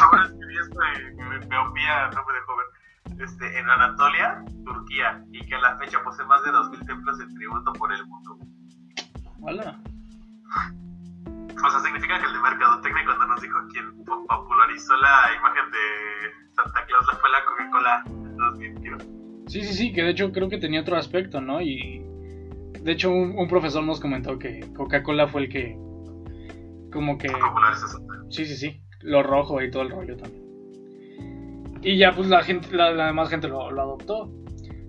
[1.48, 3.22] Meopía no me dejó ver.
[3.22, 7.26] Este, en Anatolia, Turquía, y que a la fecha posee más de 2.000 templos de
[7.34, 8.38] tributo por el mundo.
[9.42, 9.78] Hola.
[11.64, 15.70] O sea, significa que el de Mercadotecnia cuando nos dijo quién po- popularizó la imagen
[15.70, 18.04] de Santa Claus la fue la Coca-Cola.
[19.46, 21.60] Sí, sí, sí, que de hecho creo que tenía otro aspecto, ¿no?
[21.60, 22.02] Y
[22.80, 25.76] de hecho un, un profesor nos comentó que Coca-Cola fue el que
[26.92, 28.14] como que Popularizó Santa.
[28.30, 28.80] Sí, sí, sí.
[29.00, 30.42] Lo rojo y todo el rollo también.
[31.82, 34.30] Y ya pues la gente, la, la demás gente lo, lo adoptó.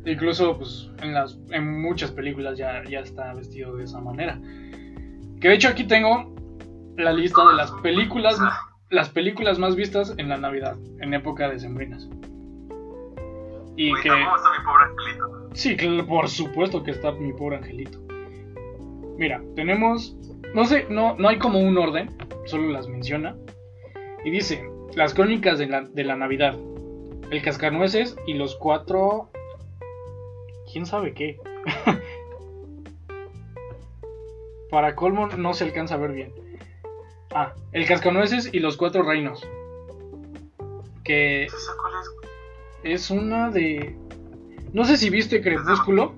[0.05, 4.39] Incluso pues en las en muchas películas ya, ya está vestido de esa manera.
[5.39, 6.32] Que de hecho aquí tengo
[6.97, 8.39] la lista de las películas
[8.93, 12.07] las películas más vistas en la Navidad, en época de sembrinas.
[13.75, 15.49] Y que ¿cómo está mi pobre angelito?
[15.53, 15.77] Sí,
[16.07, 17.99] por supuesto que está mi pobre angelito.
[19.17, 20.15] Mira, tenemos.
[20.53, 23.35] No sé, no, no hay como un orden, solo las menciona.
[24.23, 24.63] Y dice:
[24.95, 26.55] Las crónicas de la, de la Navidad,
[27.31, 29.31] El Cascanueces y los cuatro.
[30.71, 31.39] ¿Quién sabe qué?
[34.69, 36.42] Para colmo no se alcanza a ver bien.
[37.33, 39.47] Ah, El Cascanueces y los cuatro reinos.
[41.03, 41.93] Que ¿Esa cuál
[42.83, 43.09] es?
[43.11, 43.95] una de.
[44.73, 46.13] No sé si viste Crepúsculo.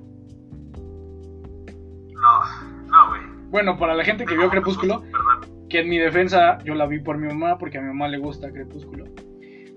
[2.12, 3.22] No, no, güey.
[3.50, 5.04] Bueno, para la gente que vio Crepúsculo,
[5.70, 8.18] que en mi defensa yo la vi por mi mamá, porque a mi mamá le
[8.18, 9.06] gusta Crepúsculo.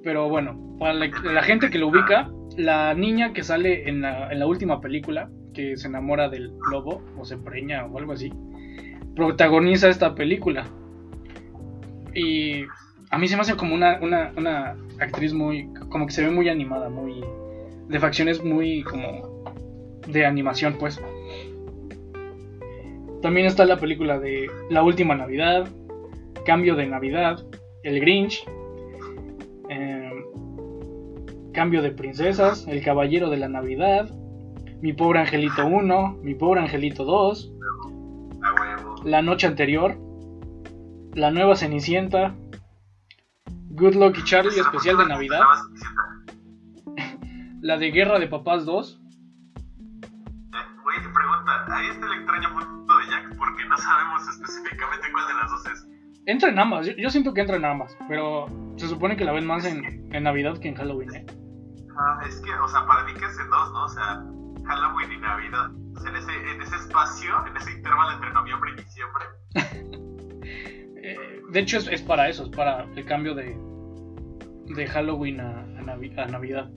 [0.03, 4.33] Pero bueno, para la, la gente que lo ubica, la niña que sale en la,
[4.33, 8.33] en la última película, que se enamora del lobo, o se preña o algo así,
[9.14, 10.66] protagoniza esta película.
[12.14, 12.64] Y
[13.11, 16.49] a mí se me hace como una, una, actriz muy, como que se ve muy
[16.49, 17.25] animada, muy,
[17.88, 19.44] de facciones muy como
[20.07, 21.01] de animación, pues.
[23.23, 25.68] También está la película de La Última Navidad,
[26.44, 27.44] Cambio de Navidad,
[27.83, 28.44] El Grinch,
[29.68, 30.11] eh,
[31.53, 34.11] Cambio de Princesas, El Caballero de la Navidad,
[34.81, 37.53] Mi Pobre Angelito 1, Mi Pobre Angelito 2,
[38.42, 38.94] A huevo.
[39.05, 39.99] La Noche Anterior,
[41.18, 42.33] La Nueva Cenicienta,
[43.70, 45.40] Good Lucky Charlie, Esa especial de Navidad,
[47.61, 49.07] la de Guerra de Papás 2, Eh,
[50.85, 55.26] Güey, te pregunta, ahí está el extraño mundo de Jack porque no sabemos específicamente cuál
[55.26, 55.88] de las dos es.
[56.26, 59.33] entra en ambas, yo, yo siento que entra en ambas, pero se supone que la
[59.33, 61.26] ven más en, en Navidad que en Halloween, ¿eh?
[61.98, 63.87] Ah, es que, o sea, para mí que es en dos, ¿no?
[63.87, 64.22] O sea,
[64.66, 65.68] Halloween y Navidad.
[65.96, 69.24] O sea, en ese, en ese espacio, en ese intervalo entre noviembre y diciembre.
[71.12, 71.16] Eh,
[71.51, 73.57] de hecho, es, es para eso, es para el cambio de,
[74.75, 76.71] de Halloween a, a Navi- a Navidad.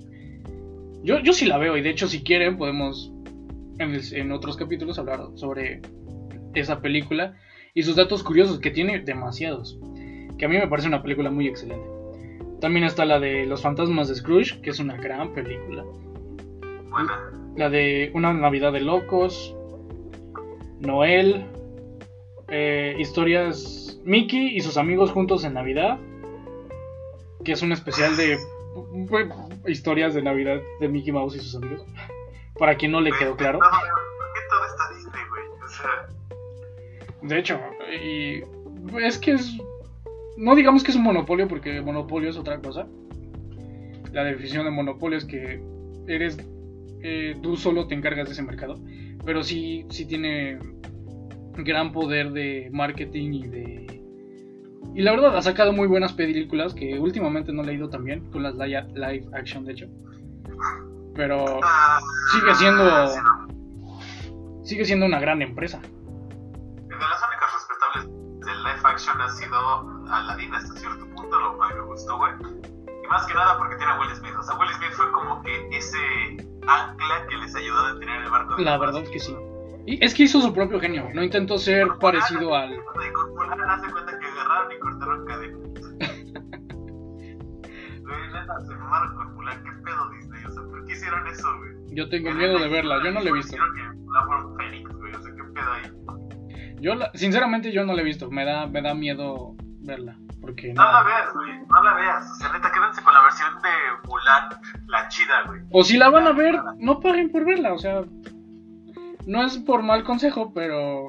[1.04, 3.12] Yo, yo sí la veo, y de hecho, si quieren, podemos
[3.80, 5.82] en, el- en otros capítulos hablar sobre
[6.54, 7.34] esa película
[7.74, 9.80] y sus datos curiosos, que tiene demasiados.
[10.38, 11.86] Que a mí me parece una película muy excelente.
[12.60, 15.84] También está la de Los Fantasmas de Scrooge, que es una gran película.
[16.90, 17.32] Buena.
[17.58, 19.56] La de Una Navidad de Locos,
[20.80, 21.46] Noel,
[22.50, 26.00] eh, historias Mickey y sus amigos juntos en Navidad,
[27.44, 28.38] que es un especial de
[28.76, 31.86] bueno, historias de Navidad de Mickey Mouse y sus amigos.
[32.58, 33.60] Para quien no le quedó claro.
[33.60, 33.80] No, ¿Por
[34.34, 35.44] qué todo está Disney, güey?
[35.64, 37.60] O sea, De hecho,
[37.92, 38.44] y
[39.04, 39.58] es que es.
[40.38, 42.88] No digamos que es un monopolio, porque monopolio es otra cosa.
[44.12, 45.62] La definición de monopolio es que
[46.08, 46.38] eres.
[47.04, 48.80] eh, tú solo te encargas de ese mercado.
[49.26, 50.58] Pero sí, sí tiene
[51.58, 54.02] gran poder de marketing y de.
[54.94, 58.44] Y la verdad, ha sacado muy buenas películas que últimamente no he leído también, con
[58.44, 59.86] las li- live action, de hecho.
[61.16, 62.00] Pero ah,
[62.32, 62.84] sigue siendo.
[62.84, 63.48] no.
[64.64, 65.80] Sigue siendo una gran empresa.
[65.80, 68.06] De las únicas respetables
[68.46, 72.32] del live action ha sido Aladdin hasta cierto punto, lo cual me gustó, güey.
[73.04, 74.34] Y más que nada porque tiene a Will Smith.
[74.40, 75.98] O sea, Will Smith fue como que ese
[76.68, 78.56] ancla que les ayudó a detener el barco.
[78.56, 79.36] de La verdad que sí.
[79.86, 82.78] Y es que hizo su propio genio, no intentó ser parecido al...
[91.94, 93.58] Yo tengo miedo de verla, yo no la he visto.
[96.80, 100.74] Yo la- sinceramente yo no la he visto, me da, me da miedo verla, porque
[100.74, 101.06] No la no.
[101.06, 101.60] veas, güey.
[101.68, 102.32] No la veas.
[102.32, 104.50] O sea, neta, quédense con la versión de Mulan,
[104.88, 105.62] la chida, güey.
[105.72, 108.02] O si la van a ver, no paguen por verla, o sea,
[109.26, 111.08] no es por mal consejo, pero...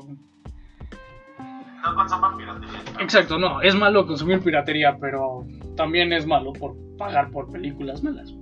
[1.83, 2.81] No consuman piratería.
[3.01, 5.45] Exacto, no, es malo consumir piratería, pero
[5.77, 8.33] también es malo por pagar por películas malas.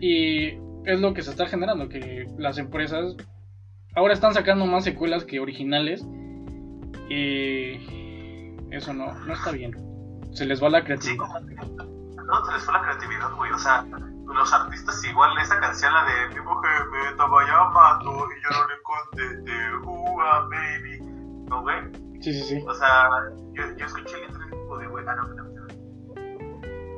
[0.00, 0.48] Y
[0.84, 3.16] es lo que se está generando, que las empresas
[3.96, 6.06] ahora están sacando más secuelas que originales
[7.08, 7.76] y
[8.70, 9.72] eso no, no está bien.
[10.32, 11.26] Se les va la Sí, creatividad.
[11.46, 13.50] no, se les fue la creatividad, güey.
[13.52, 13.86] O sea,
[14.26, 18.66] los artistas igual, esa canción, la de mi mujer me estaba llamando y yo no
[18.68, 20.98] le contesté, uh, ah, baby.
[21.48, 21.92] No, güey.
[22.20, 22.64] Sí, sí, sí.
[22.66, 23.08] O sea,
[23.52, 25.54] yo, yo escuché el intro tipo de, güey, ah, no, no, no.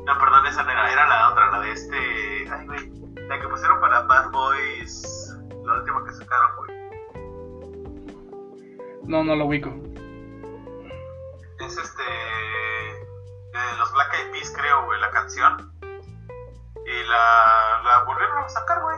[0.07, 1.97] No, perdón, esa no era, era la otra, la de este.
[2.49, 2.93] Ay, güey.
[3.29, 5.37] La que pusieron para Bad Boys.
[5.65, 6.77] La última que sacaron, güey.
[9.03, 9.71] No, no lo ubico.
[11.59, 12.03] Es este.
[13.53, 15.76] De los Black Eyed Peas, creo, güey, la canción.
[16.87, 17.07] Y
[18.27, 18.96] queríamos sacar, güey.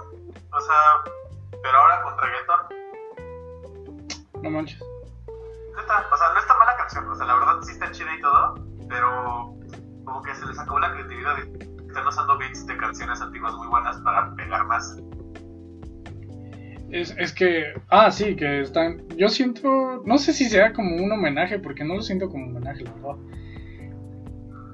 [0.53, 0.77] O sea,
[1.62, 2.61] pero ahora con reggaeton.
[4.42, 4.81] No manches.
[5.77, 7.09] Neta, o sea, no está mala canción.
[7.09, 8.55] O sea, la verdad sí está chida y todo,
[8.88, 9.55] pero
[10.05, 13.68] como que se les acabó la creatividad y están usando beats de canciones antiguas muy
[13.68, 14.96] buenas para pegar más.
[16.90, 21.12] Es, es que, ah, sí, que están, yo siento, no sé si sea como un
[21.12, 23.16] homenaje, porque no lo siento como un homenaje, la verdad.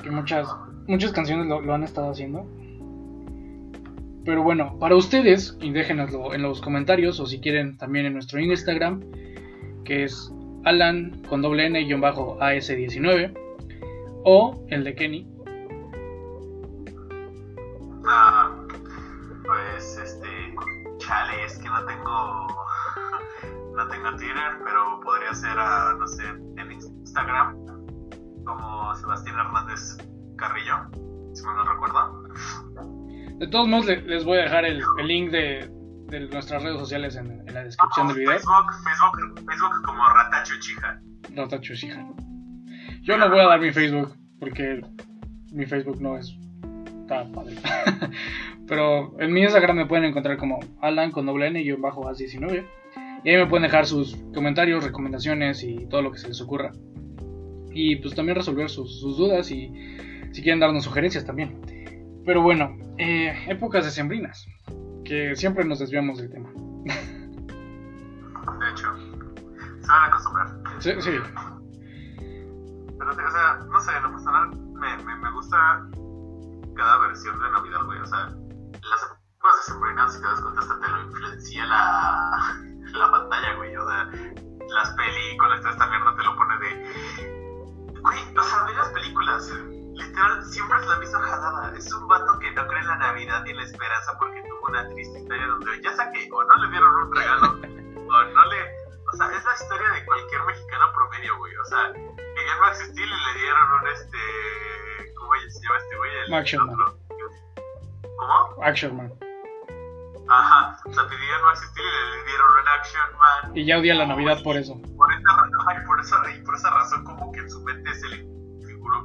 [0.01, 0.49] Que muchas,
[0.87, 2.47] muchas canciones lo, lo han estado haciendo.
[4.25, 8.41] Pero bueno, para ustedes, y déjenoslo en los comentarios, o si quieren también en nuestro
[8.41, 9.03] Instagram,
[9.85, 10.33] que es
[10.65, 13.35] Alan con doble N guion bajo AS19,
[14.25, 15.31] o el de Kenny.
[18.07, 18.51] Ah,
[19.45, 20.29] pues este,
[20.99, 22.47] chale, es que no tengo,
[23.77, 26.25] no tengo Twitter, pero podría ser, a, no sé,
[26.57, 27.57] en Instagram,
[28.45, 29.99] como Sebastián Hernández
[30.37, 30.77] Carrillo,
[31.35, 33.04] si me lo recuerdo.
[33.39, 35.69] De todos modos, le- les voy a dejar el, el link de,
[36.09, 38.33] de nuestras redes sociales en, en la descripción del video.
[38.33, 41.01] Facebook, Facebook, Facebook como Rata Chuchija.
[41.35, 42.07] Rata Chushija.
[43.03, 44.81] Yo no voy a dar mi Facebook porque
[45.53, 46.37] mi Facebook no es
[47.03, 47.57] está padre.
[48.67, 52.65] Pero en mi Instagram me pueden encontrar como Alan con doble N guion bajo as19.
[53.25, 56.73] Y ahí me pueden dejar sus comentarios, recomendaciones y todo lo que se les ocurra.
[57.73, 59.71] Y pues también resolver sus, sus dudas y
[60.33, 61.61] si quieren darnos sugerencias también.
[62.25, 64.47] Pero bueno, eh, épocas decembrinas.
[65.05, 66.49] Que siempre nos desviamos del tema.
[68.59, 68.97] De hecho,
[69.81, 70.49] se van a acostumbrar.
[70.79, 71.11] Sí, sí.
[72.99, 75.87] Pero, o sea, no sé, en lo personal me, me, me gusta
[76.75, 78.01] cada versión de Navidad, güey.
[78.01, 82.57] O sea, las épocas de Sembrina, si te das cuenta, hasta te lo influencia la,
[82.99, 83.77] la pantalla, güey.
[83.77, 84.11] O sea,
[84.75, 88.01] las películas, toda esta mierda te lo pone de.
[88.01, 89.53] Güey, o sea, ve las películas.
[89.95, 91.73] Literal, siempre es la misma jalada.
[91.79, 94.67] Es un vato que no cree en la Navidad ni en la esperanza porque tuvo
[94.69, 97.47] una triste historia donde ya sea que o no le dieron un regalo
[98.09, 98.85] o no le.
[99.13, 101.57] O sea, es la historia de cualquier mexicano promedio, güey.
[101.57, 104.19] O sea, querían Max Steel y le dieron un este.
[105.17, 106.11] ¿Cómo se llama este güey?
[106.39, 106.71] El Sherman.
[106.75, 106.99] otro.
[108.19, 108.63] ¿Cómo?
[108.65, 109.13] Action Man.
[110.29, 110.79] Ajá.
[110.87, 113.57] O sea, pidieron Max Steel y le dieron un Action Man.
[113.57, 114.81] Y ya odia la Navidad por eso.
[114.97, 117.95] Por esa, ra- ay, por esa, y por esa razón, como que en su mente
[117.95, 118.34] se le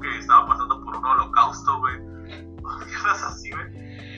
[0.01, 1.99] que estaba pasando por un holocausto, güey.
[2.85, 3.71] Mierdas así, güey.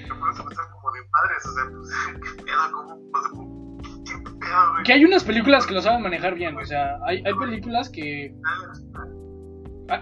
[0.07, 2.71] Que por eso pensar como de padres, o sea, pues, ¿qué pedo?
[2.73, 3.01] ¿Cómo?
[3.29, 4.83] Como, ¿qué pedo, güey?
[4.83, 8.33] Que hay unas películas que lo saben manejar bien, o sea, hay, hay películas que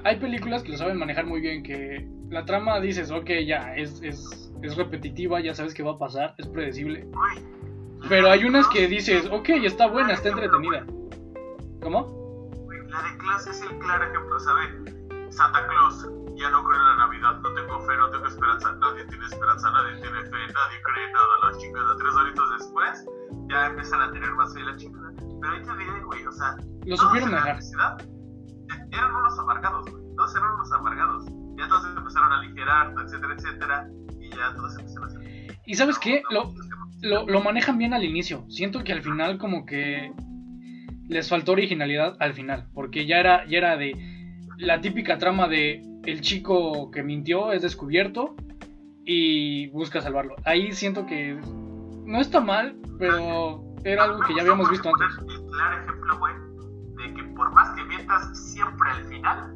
[0.04, 4.02] hay- películas que lo saben manejar muy bien, que la trama dices, ok, ya, es,
[4.04, 7.08] es, es repetitiva, ya sabes qué va a pasar, es predecible.
[8.08, 10.86] Pero hay unas que dices, ok, está buena, está entretenida.
[11.82, 12.18] ¿Cómo?
[12.90, 14.70] La de clase es el claro ejemplo, ¿sabes?
[15.32, 19.06] Santa Claus, ya no creo en la Navidad, no tengo fe, no tengo esperanza, nadie
[19.06, 23.06] tiene esperanza, nadie tiene fe, nadie cree en nada, las chicas, tres horitos después,
[23.50, 25.12] ya empiezan a tener más fe la chingada.
[25.42, 29.90] Pero ahí te diré, güey, o sea, Lo supieron en la eh, eran unos amargados,
[29.92, 31.26] güey, todos eran unos amargados.
[31.58, 33.88] Ya todos empezaron a aligerar, etcétera, etcétera,
[34.20, 35.60] y ya todos empezaron a hacer.
[35.66, 36.24] ¿Y sabes qué?
[36.30, 36.54] Lo,
[37.02, 38.46] lo, lo manejan bien al inicio.
[38.50, 40.14] Siento que al final como que
[41.10, 44.09] les faltó originalidad al final, porque ya era, ya era de
[44.60, 48.36] la típica trama de el chico que mintió es descubierto
[49.06, 50.36] y busca salvarlo.
[50.44, 51.40] Ahí siento que
[52.06, 55.18] no está mal, pero era algo que ya habíamos visto antes.
[55.18, 56.34] El claro ejemplo, güey,
[56.98, 59.56] de que por más que mientas, siempre al final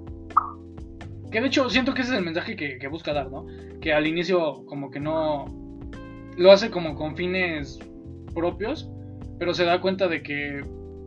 [1.31, 3.45] Que de hecho siento que ese es el mensaje que, que busca dar, ¿no?
[3.81, 5.45] Que al inicio como que no
[6.37, 7.77] lo hace como con fines
[8.33, 8.89] propios,
[9.37, 10.63] pero se da cuenta de que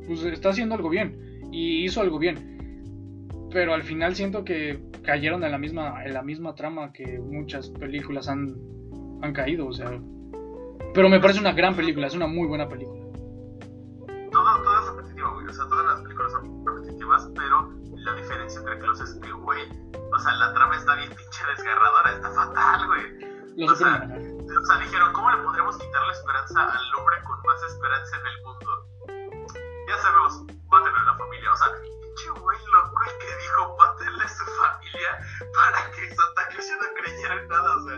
[0.07, 2.56] pues está haciendo algo bien y hizo algo bien.
[3.57, 7.71] Pero al final siento que cayeron en la misma en la misma trama que muchas
[7.71, 8.55] películas han
[9.23, 9.99] han caído, o sea,
[10.93, 13.01] pero me parece una gran película, es una muy buena película.
[14.31, 15.47] todo, todo es repetitivo, güey.
[15.47, 19.63] O sea, todas las películas son repetitivas, pero la diferencia entre Klaus es que, güey,
[20.13, 23.69] o sea, la trama está bien pinche desgarradora, está fatal, güey.
[23.71, 24.21] O sea, manejar.
[24.21, 28.27] O sea, dijeron, ¿cómo le podríamos quitar la esperanza al hombre con más esperanza en
[28.27, 28.69] el mundo?
[29.89, 31.53] Ya sabemos, mátenlo a la familia.
[31.53, 31.69] O sea,
[32.17, 35.11] pinche güey loco el que dijo, mátenle a su familia
[35.55, 37.97] para que Santa Cruz ya no creyera en nada, o sea.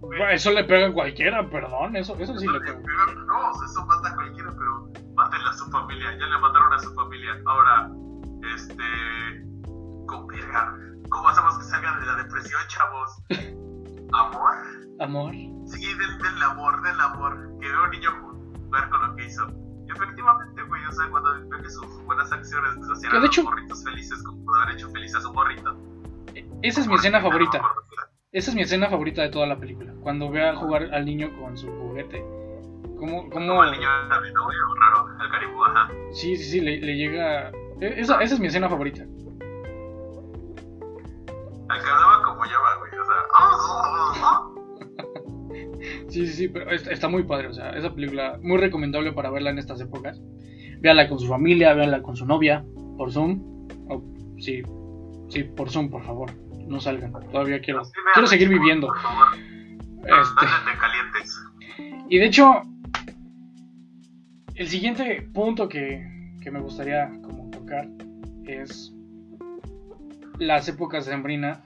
[0.00, 2.80] Bueno, Eso le pega a cualquiera, perdón, eso, eso sí No, le pega.
[2.84, 6.16] pero no, o sea, eso mata a cualquiera, pero mátenle a su familia.
[6.18, 7.40] Ya le mataron a su familia.
[7.46, 7.90] Ahora,
[8.54, 9.44] este.
[10.06, 10.26] ¿Cómo?
[11.10, 13.22] ¿Cómo hacemos que salgan de la depresión, chavos?
[14.12, 14.54] ¿Amor?
[15.00, 15.32] Amor.
[15.66, 17.36] Sí, del, del amor, del amor.
[17.60, 18.10] Que veo a un niño
[18.64, 19.46] jugar con lo que hizo.
[19.94, 23.84] Efectivamente, güey, o sea, cuando veo que sus buenas acciones hacían a los hecho- morritos
[23.84, 25.76] felices, como pudo haber hecho feliz a su morrito.
[26.62, 27.60] Esa es mi escena favorita.
[28.32, 29.92] Esa es mi escena favorita de toda la película.
[30.02, 32.24] Cuando ve a jugar al niño con su juguete.
[32.98, 33.46] ¿Cómo, cómo...
[33.48, 33.88] Como el niño
[34.22, 35.88] mi novio, raro, el caribú, ajá.
[36.12, 37.50] Sí, sí, sí, le, le llega...
[37.80, 39.04] e- Esa, esa es mi escena favorita.
[46.10, 47.48] Sí, sí, sí, pero está, muy padre.
[47.48, 50.20] O sea, esa película muy recomendable para verla en estas épocas.
[50.80, 52.64] Véanla con su familia, véanla con su novia,
[52.96, 53.68] por Zoom.
[53.88, 54.02] O,
[54.38, 54.62] sí,
[55.28, 56.30] sí, por Zoom, por favor.
[56.66, 57.12] No salgan.
[57.30, 58.88] Todavía quiero, Sí, quiero seguir viviendo.
[58.88, 59.28] favor.
[60.00, 61.42] Este, calientes.
[62.08, 62.62] y de hecho,
[64.54, 67.86] el siguiente punto que, que me gustaría como tocar
[68.46, 68.94] es
[70.38, 71.62] las épocas de sembrina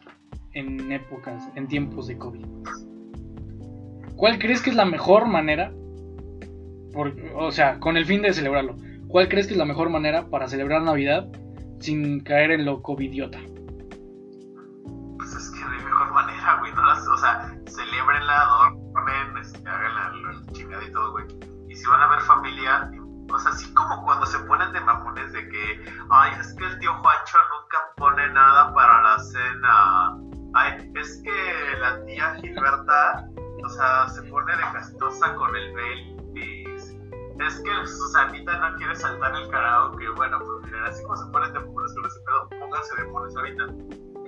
[0.53, 2.45] en épocas, en tiempos de COVID.
[4.17, 5.73] ¿Cuál crees que es la mejor manera?
[6.93, 8.77] por- o sea, con el fin de celebrarlo.
[9.09, 11.27] ¿Cuál crees que es la mejor manera para celebrar Navidad
[11.81, 13.39] sin caer en lo covidiota?
[15.19, 16.73] Pues es que no hay mejor manera, güey.
[16.73, 21.25] No las, o sea, celebrenla, adornen, este, háganla la chingada y todo, güey.
[21.69, 22.91] Y si van a ver familia,
[23.33, 26.79] o sea, así como cuando se ponen de mamones de que, ay, es que el
[26.79, 30.17] tío Juancho nunca pone nada para la cena.
[30.55, 33.27] Ay, es que la tía Gilberta,
[33.65, 36.95] o sea, se pone de castosa con el Baileys.
[37.41, 40.09] Es que Susanita no quiere saltar el karaoke.
[40.11, 43.37] Bueno, pues miren, así como se ponen de mamones con ese pedo, pónganse de mamones
[43.37, 43.65] ahorita.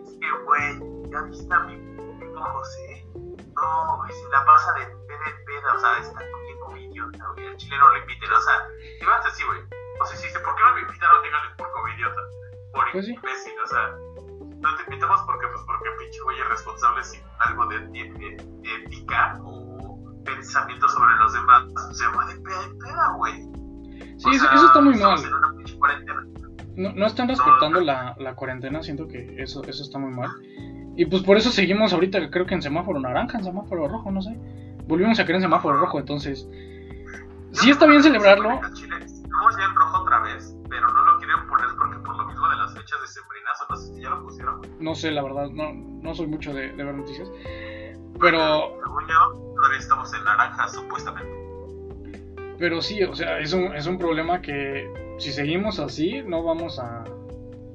[0.03, 1.76] Es que, güey, ¿ya viste a mi
[2.18, 3.07] primo José?
[3.14, 6.20] No, güey, se la pasa de peda en peda, o sea, está
[6.61, 7.47] como idiota, güey.
[7.47, 8.68] Al chile no lo inviten, o sea,
[9.01, 9.61] díganse así, güey.
[10.01, 11.22] O sea, si dice, ¿por qué no me invitaron?
[11.22, 12.20] Díganle por como idiota.
[12.72, 13.99] Por Pues imbécil, o sea,
[14.70, 18.74] no te invitamos porque, pues, porque pinche güey irresponsable sin algo de, de- de- de
[18.84, 21.64] ética o pensamiento sobre los demás.
[21.92, 23.42] Se va de peda güey.
[24.18, 25.18] Sí, O eso, sea, eso está muy mal.
[25.24, 26.22] en una pinche cuarentena.
[26.76, 30.30] No, no están respetando la, la cuarentena, siento que eso, eso está muy mal.
[30.96, 34.20] Y pues por eso seguimos ahorita, creo que en semáforo naranja, en semáforo rojo, no
[34.20, 34.36] sé.
[34.86, 36.46] Volvimos a caer en semáforo rojo, entonces...
[37.52, 39.05] Sí está bien celebrarlo, Chile,
[44.80, 47.30] no sé, la verdad, no, no soy mucho de, de ver noticias.
[48.20, 51.32] Pero, Según yo, todavía estamos en naranja, supuestamente.
[52.59, 54.88] pero sí, o sea, es un, es un problema que
[55.18, 57.05] si seguimos así, no vamos a,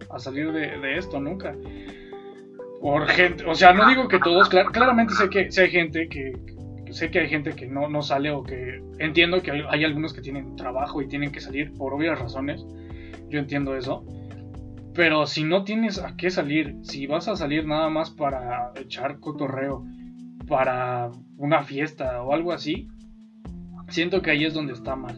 [0.09, 1.55] a salir de, de esto nunca.
[2.81, 6.09] Por gente, o sea, no digo que todos, clar- claramente sé que sé hay gente
[6.09, 6.33] que,
[6.91, 10.13] sé que hay gente que no, no sale o que entiendo que hay, hay algunos
[10.13, 12.65] que tienen trabajo y tienen que salir por obvias razones.
[13.29, 14.03] Yo entiendo eso.
[14.93, 19.19] Pero si no tienes a qué salir, si vas a salir nada más para echar
[19.19, 19.83] cotorreo,
[20.47, 22.87] para una fiesta o algo así,
[23.87, 25.15] siento que ahí es donde está mal.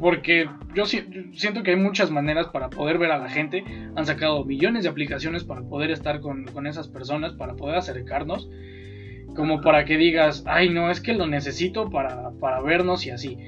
[0.00, 3.62] Porque yo si- yo siento que hay muchas maneras para poder ver a la gente.
[3.94, 8.48] Han sacado millones de aplicaciones para poder estar con, con esas personas, para poder acercarnos.
[9.36, 13.38] Como para que digas, ay no, es que lo necesito para, para vernos y así.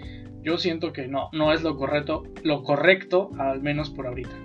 [0.45, 4.37] Yo siento que no, no es lo correcto, lo correcto, al menos por ahorita.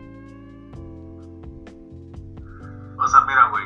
[2.98, 3.66] O sea, mira, güey.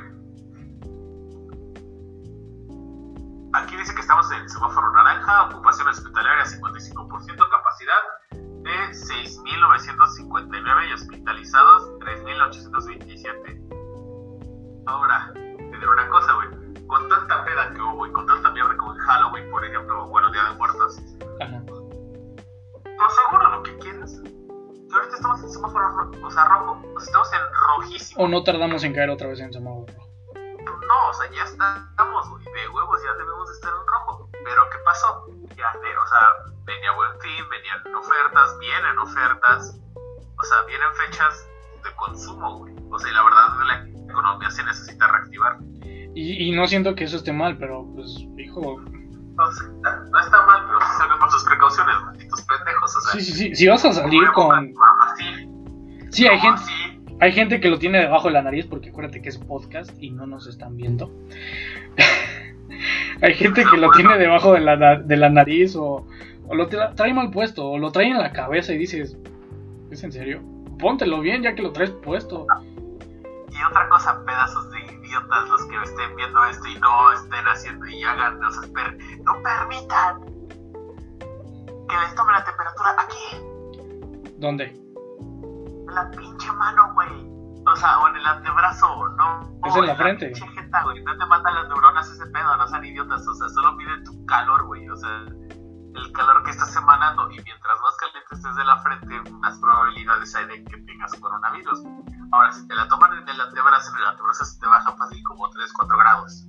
[3.53, 11.91] Aquí dice que estamos en semáforo naranja, ocupación hospitalaria 55%, capacidad de 6.959 y hospitalizados
[11.99, 14.83] 3.827.
[14.87, 16.47] Ahora, te diré una cosa, güey.
[16.87, 20.07] Con tanta peda que hubo y con tanta mierda como en Halloween, por ejemplo, o
[20.07, 20.99] bueno, Día de Muertos,
[21.39, 21.62] Ajá.
[22.97, 24.19] Por seguro lo que quieras.
[24.23, 28.23] Que ahorita estamos en semáforo ro- o sea, rojo, o sea, estamos en rojísimo.
[28.23, 30.09] O no tardamos en caer otra vez en semáforo rojo.
[30.87, 34.29] No, o sea, ya estamos, güey, de huevos, ya debemos de estar en rojo.
[34.43, 35.25] Pero ¿qué pasó?
[35.55, 36.19] Ya, de- o sea,
[36.65, 41.47] venía buen fin, venían ofertas, vienen ofertas, o sea, vienen fechas
[41.83, 42.75] de consumo, güey.
[42.91, 45.57] O sea, y la verdad la economía se necesita reactivar.
[46.15, 49.49] Y, y no siento que eso esté mal, pero pues, hijo, No,
[50.11, 52.41] no está mal, pero sí salgan con sus precauciones, malditos
[53.11, 54.73] sí, sí, sí, si vas a salir con...
[55.11, 55.49] Así,
[56.09, 56.73] Sí, hay gente, así,
[57.19, 60.11] hay gente que lo tiene debajo de la nariz, porque acuérdate que es podcast y
[60.11, 61.11] no nos están viendo.
[63.21, 66.05] hay gente que lo tiene debajo de la, de la nariz o,
[66.47, 69.17] o lo tra- trae mal puesto, o lo trae en la cabeza y dices,
[69.89, 70.41] ¿es en serio?
[70.79, 72.45] Póntelo bien ya que lo traes puesto.
[73.49, 77.85] Y otra cosa, pedazos de idiotas los que estén viendo esto y no estén haciendo
[77.87, 80.32] y hagan, o sea, per- no permitan
[81.87, 84.65] que les tome la temperatura aquí, ¿Dónde?
[84.65, 87.33] en la pinche mano, güey.
[87.65, 89.49] O sea, o en el antebrazo, no.
[89.65, 90.27] Es en la frente.
[90.27, 91.01] pinche jeta, güey.
[91.03, 93.25] No te matan las neuronas ese pedo, no sean idiotas.
[93.27, 94.89] O sea, solo miden tu calor, güey.
[94.89, 97.29] O sea, el calor que estás emanando.
[97.31, 101.83] Y mientras más caliente estés de la frente, más probabilidades hay de que tengas coronavirus.
[102.33, 105.23] Ahora, si te la toman en el antebrazo, en el antebrazo se te baja fácil
[105.23, 106.45] como 3, 4 grados.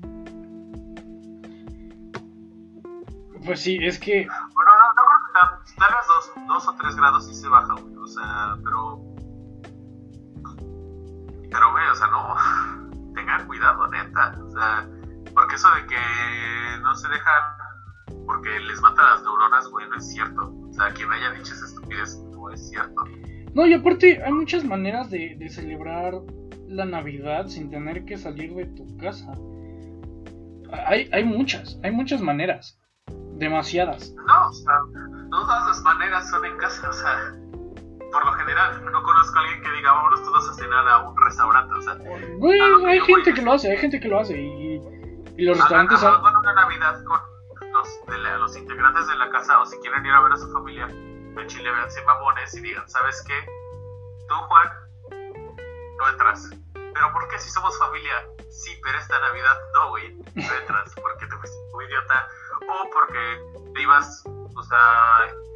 [3.45, 4.26] Pues sí, es que.
[4.26, 7.74] Bueno, no, no creo que tal, vez 2 dos, o 3 grados sí se baja,
[7.74, 7.97] güey.
[7.97, 9.01] O sea, pero.
[11.51, 12.34] Pero, güey, o sea, no.
[13.14, 14.34] Tengan cuidado, neta.
[14.42, 14.88] O sea,
[15.34, 17.42] porque eso de que no se dejan.
[18.26, 20.55] Porque les mata las neuronas, güey, no es cierto.
[20.70, 23.05] O sea, quien haya dicho esa estupidez no es cierto.
[23.55, 26.14] No, y aparte, hay muchas maneras de, de celebrar
[26.68, 29.32] la Navidad sin tener que salir de tu casa.
[30.86, 32.78] Hay, hay muchas, hay muchas maneras.
[33.39, 34.12] Demasiadas.
[34.26, 34.74] No, o sea,
[35.28, 37.32] no todas las maneras son en casa, o sea,
[38.12, 41.16] por lo general, no conozco a alguien que diga, vámonos todos a cenar a un
[41.16, 44.39] restaurante, o sea, hay gente voy que lo hace, hay gente que lo hace.
[44.41, 44.80] Y,
[45.37, 46.03] y los restaurantes.
[46.03, 47.20] hagan una Navidad con
[47.72, 50.37] los, de la- los integrantes de la casa, o si quieren ir a ver a
[50.37, 53.35] su familia, en Chile véanse mamones y digan, ¿sabes qué?
[54.28, 54.68] Tú, Juan,
[55.99, 56.51] no entras.
[56.72, 58.14] ¿Pero por qué si somos familia?
[58.51, 62.28] Sí, pero esta Navidad no, güey, no entras, porque te fuiste muy idiota,
[62.68, 64.78] o porque te ibas, o sea,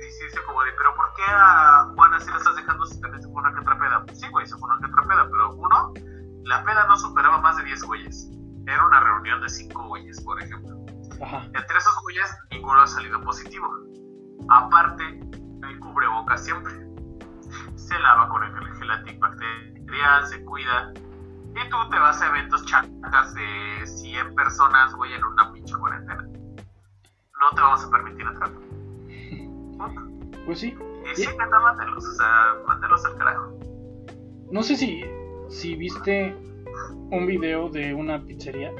[0.07, 3.29] hiciste como de, pero ¿por qué a Juan así le estás dejando si también se
[3.29, 4.05] fue una que otra peda?
[4.05, 5.93] Pues sí, güey, se fue una que otra peda, pero uno,
[6.45, 8.31] la peda no superaba más de 10 güeyes.
[8.67, 10.77] Era una reunión de 5 güeyes, por ejemplo.
[11.23, 11.45] Ajá.
[11.45, 13.69] Entre esos güeyes, ninguno ha salido positivo.
[14.51, 15.21] Aparte,
[15.63, 16.73] el cubrebocas siempre.
[17.77, 20.93] Se lava con el gel antibacterial, se cuida.
[20.95, 26.25] Y tú te vas a eventos chacas de 100 personas, güey, en una pinche cuarentena.
[27.41, 28.51] No te vamos a permitir entrar.
[30.47, 30.75] Pues sí.
[31.13, 32.05] Y sí, neta, mándelos.
[32.07, 33.59] O sea, mándelos al carajo.
[34.51, 35.05] No sé si,
[35.51, 36.35] si viste
[37.11, 38.73] un video de una pizzería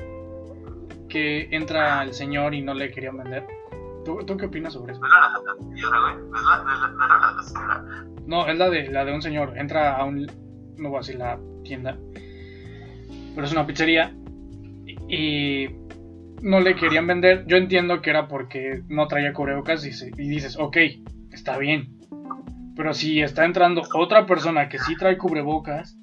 [1.11, 3.47] que entra el señor y no le querían vender.
[4.05, 5.03] ¿Tú, tú qué opinas sobre eso?
[8.27, 9.57] No es la- de, la de un señor.
[9.59, 10.27] Entra a un.
[10.79, 11.99] No voy a decir la tienda.
[13.35, 14.15] Pero es una pizzería.
[15.09, 15.69] Y
[16.43, 17.45] no le querían vender.
[17.47, 19.85] Yo entiendo que era porque no traía cubrebocas.
[19.87, 20.77] Y, se- y dices, ok,
[21.33, 21.99] está bien.
[22.77, 25.97] Pero si está entrando otra persona que sí trae cubrebocas.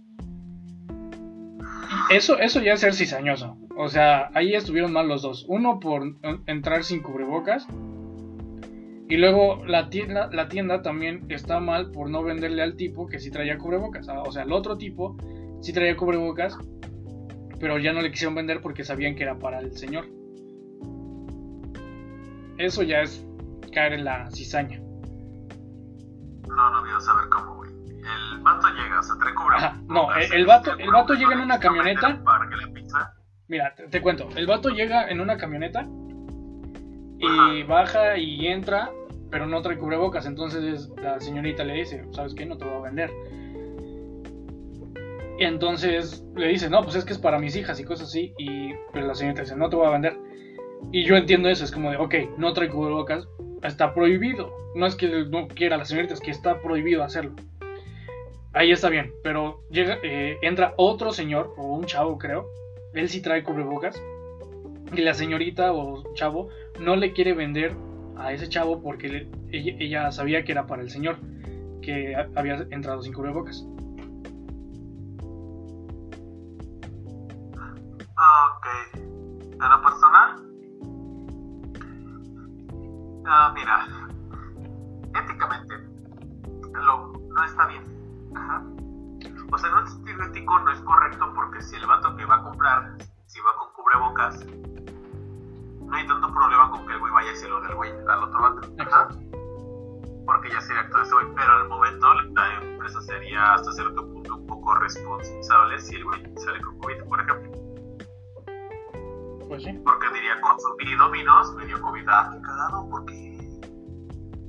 [2.11, 3.57] Eso, eso ya es ser cizañoso.
[3.77, 5.45] O sea, ahí estuvieron mal los dos.
[5.47, 7.67] Uno por en- entrar sin cubrebocas.
[9.07, 13.19] Y luego la tienda, la tienda también está mal por no venderle al tipo que
[13.19, 14.09] sí traía cubrebocas.
[14.09, 15.15] Ah, O sea, el otro tipo
[15.61, 16.57] sí traía cubrebocas,
[17.59, 20.05] pero ya no le quisieron vender porque sabían que era para el señor.
[22.57, 23.25] Eso ya es
[23.73, 24.79] caer en la cizaña.
[26.47, 27.71] No, no quiero saber cómo, güey.
[27.71, 29.33] El vato llega, o sea, trae.
[29.57, 32.21] Ajá, no, el- el vato- el vato llega en una camioneta.
[32.23, 33.13] Para que la pizza.
[33.47, 34.29] Mira, te, te cuento.
[34.35, 35.87] El vato llega en una camioneta
[37.19, 38.89] y baja y entra,
[39.31, 40.25] pero no trae cubrebocas.
[40.25, 42.45] Entonces la señorita le dice, ¿sabes qué?
[42.45, 43.11] No te voy a vender.
[45.37, 48.33] Y entonces le dice, no, pues es que es para mis hijas y cosas así.
[48.37, 50.17] Y pero la señorita dice, no te voy a vender.
[50.91, 53.27] Y yo entiendo eso, es como de, ok, no trae cubrebocas,
[53.63, 54.49] está prohibido.
[54.75, 57.33] No es que no quiera la señorita, es que está prohibido hacerlo.
[58.53, 62.47] Ahí está bien, pero llega, eh, entra otro señor, o un chavo creo,
[62.93, 64.01] él sí trae cubrebocas,
[64.93, 66.47] y la señorita o chavo
[66.79, 67.73] no le quiere vender
[68.15, 71.17] a ese chavo porque ella, sabía que era para el señor,
[71.81, 73.65] que ha- había entrado sin cubrebocas.
[78.17, 78.95] Ok.
[78.95, 80.54] En lo personal.
[83.27, 83.87] Ah, mira.
[85.15, 85.75] Éticamente.
[86.73, 87.83] Lo, no está bien.
[88.35, 88.63] Ajá.
[89.51, 92.35] O sea, en un sentido ético no es correcto porque si el vato que va
[92.35, 97.31] a comprar, si va con cubrebocas, no hay tanto problema con que el güey vaya
[97.31, 98.67] y se lo del güey al otro vato.
[98.79, 99.07] Ajá.
[100.25, 101.27] Porque ya sería acto de ese güey.
[101.35, 106.21] Pero al momento la empresa sería hasta cierto punto un poco responsable si el güey
[106.37, 107.64] sale con COVID, por ejemplo.
[109.47, 109.79] Pues sí.
[109.83, 112.07] Porque diría, consumí dominos, me dio COVID.
[112.09, 113.59] Ah, qué cagado, porque.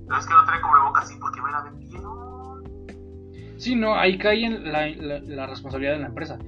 [0.09, 2.63] No es que no trae cubrebocas, sí, porque me la vendieron.
[3.59, 6.39] Sí, no, ahí cae en la, la- la responsabilidad de la empresa.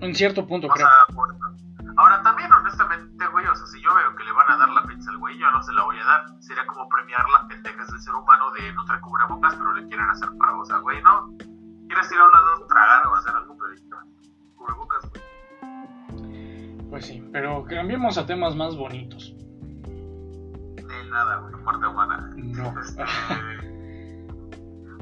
[0.00, 0.86] En cierto punto, O creo.
[0.86, 0.96] sea,
[1.98, 4.82] ahora también, honestamente, güey, o sea, si yo veo que le van a dar la
[4.84, 6.24] pizza al güey, yo no se la voy a dar.
[6.40, 10.08] Sería como premiar la pendejas del ser humano de no traer cubrebocas, pero le quieren
[10.08, 11.28] hacer para, o sea, güey, no.
[11.86, 13.56] Quieres ir a un lado, tragar o hacer algo,
[17.00, 19.34] Pues sí, pero cambiemos a temas más bonitos.
[19.86, 22.30] De nada, güey, muerte humana.
[22.36, 22.78] No.
[22.78, 23.02] Este...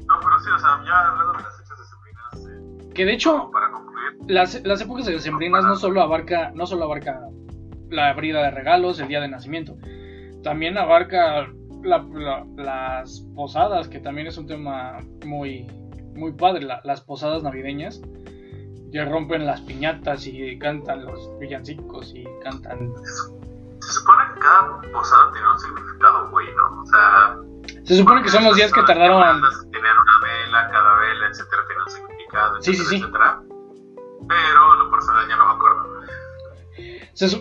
[0.07, 3.51] No, pero sí, o sea, ya hablando de las fechas decembrinas, eh, Que de hecho,
[3.51, 7.19] para concluir, las, las épocas de decembrinas no solo abarca, no solo abarca
[7.89, 9.77] la abrida de regalos, el día de nacimiento.
[10.41, 11.47] También abarca
[11.83, 15.67] la- la- las posadas, que también es un tema muy
[16.15, 18.01] muy padre, las posadas navideñas.
[18.91, 22.93] Ya rompen las piñatas y cantan los villancicos y cantan.
[23.79, 26.81] Se supone que cada posada tiene un significado, güey, ¿no?
[26.81, 27.37] O sea.
[27.83, 29.41] Se supone que son los días que tardaron.
[29.71, 32.95] Tener una vela, cada vela, etcétera, tiene un significado, etcétera, sí, sí, sí.
[33.01, 33.41] etcétera.
[34.27, 35.99] Pero lo personal ya no me acuerdo.
[37.13, 37.37] Se, se,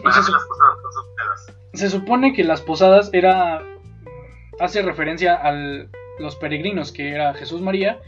[1.75, 3.63] se supone que las posadas era.
[4.61, 5.53] hace referencia a
[6.19, 8.01] los peregrinos, que era Jesús María,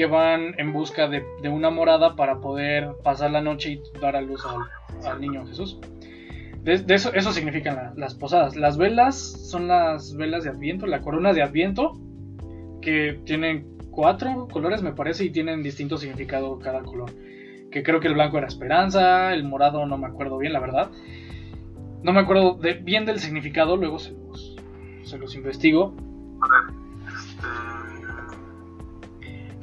[0.00, 4.22] que van en busca de, una morada para poder pasar la noche y dar a
[4.22, 4.42] luz
[5.04, 5.78] al, niño Jesús.
[6.62, 8.56] De, eso, eso significan las posadas.
[8.56, 12.00] Las velas son las velas de Adviento, la corona de Adviento,
[12.80, 17.10] que tienen cuatro colores, me parece, y tienen distinto significado cada color.
[17.70, 20.90] Que creo que el blanco era esperanza, el morado no me acuerdo bien, la verdad.
[22.02, 24.56] No me acuerdo bien del significado, luego se los,
[25.02, 25.94] se los investigo.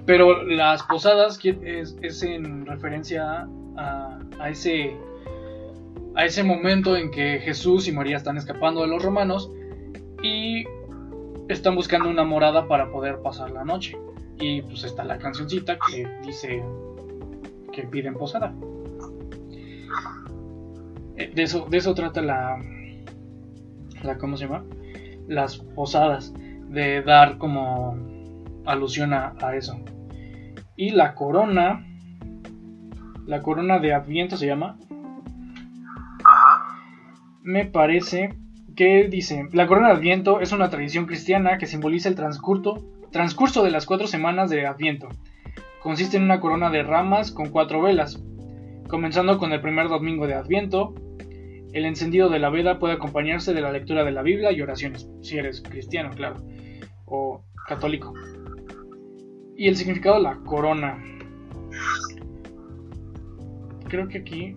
[0.08, 4.96] Pero las posadas es, en referencia a, a, ese,
[6.16, 9.52] a ese momento en que Jesús y María están escapando de los romanos
[10.24, 10.66] y
[11.50, 13.98] están buscando una morada para poder pasar la noche.
[14.40, 16.64] Y pues está la cancioncita que dice
[17.74, 18.54] que piden posada.
[21.18, 22.58] Eh, de eso, de eso trata la,
[24.04, 24.18] la.
[24.18, 24.64] ¿Cómo se llama?
[25.28, 26.34] Las posadas.
[26.70, 27.98] De dar como
[28.66, 29.80] alusión a, eso.
[30.78, 31.86] Y la corona.
[33.26, 34.78] La corona de Adviento se llama.
[37.44, 38.34] Me parece
[38.76, 43.64] que dice: La corona de Adviento es una tradición cristiana que simboliza el transcurso, transcurso
[43.64, 45.10] de las cuatro semanas de Adviento.
[45.82, 48.24] Consiste en una corona de ramas con cuatro velas,
[48.88, 50.94] comenzando con el primer domingo de Adviento,
[51.74, 55.10] el encendido de la vela puede acompañarse de la lectura de la Biblia y oraciones,
[55.22, 56.42] si eres cristiano, claro,
[57.06, 58.14] o católico.
[59.58, 61.04] Y el significado de la corona.
[63.90, 64.56] Creo que aquí...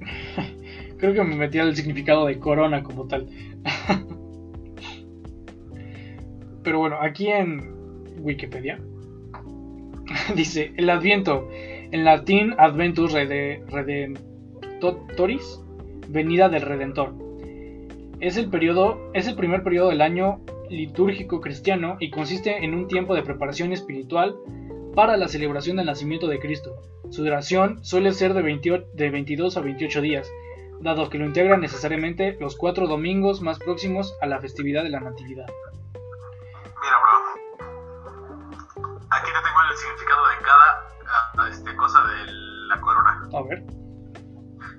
[0.98, 3.28] Creo que me metí al significado de corona como tal.
[6.62, 7.72] Pero bueno, aquí en
[8.18, 8.78] Wikipedia
[10.36, 15.60] dice el Adviento, en latín Adventus Redemptoris,
[16.08, 17.14] venida del Redentor.
[18.20, 20.40] Es el, periodo, es el primer periodo del año
[20.70, 24.36] litúrgico cristiano y consiste en un tiempo de preparación espiritual
[24.94, 26.76] para la celebración del nacimiento de Cristo.
[27.10, 28.42] Su duración suele ser de,
[29.10, 30.30] 22 a 28 días,
[30.80, 35.00] dado que lo integra necesariamente los cuatro domingos más próximos a la festividad de la
[35.00, 35.46] Natividad.
[36.80, 37.18] Mira, bro.
[39.10, 40.88] Aquí te tengo el significado de cada
[41.36, 42.32] ah, este, cosa de
[42.68, 43.28] la corona.
[43.34, 43.64] A ver.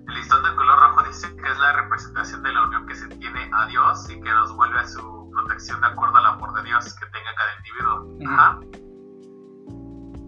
[0.07, 3.07] El listón del color rojo dice que es la representación de la unión que se
[3.07, 6.63] tiene a Dios y que nos vuelve a su protección de acuerdo al amor de
[6.63, 8.17] Dios que tenga cada individuo.
[8.27, 8.59] Ajá.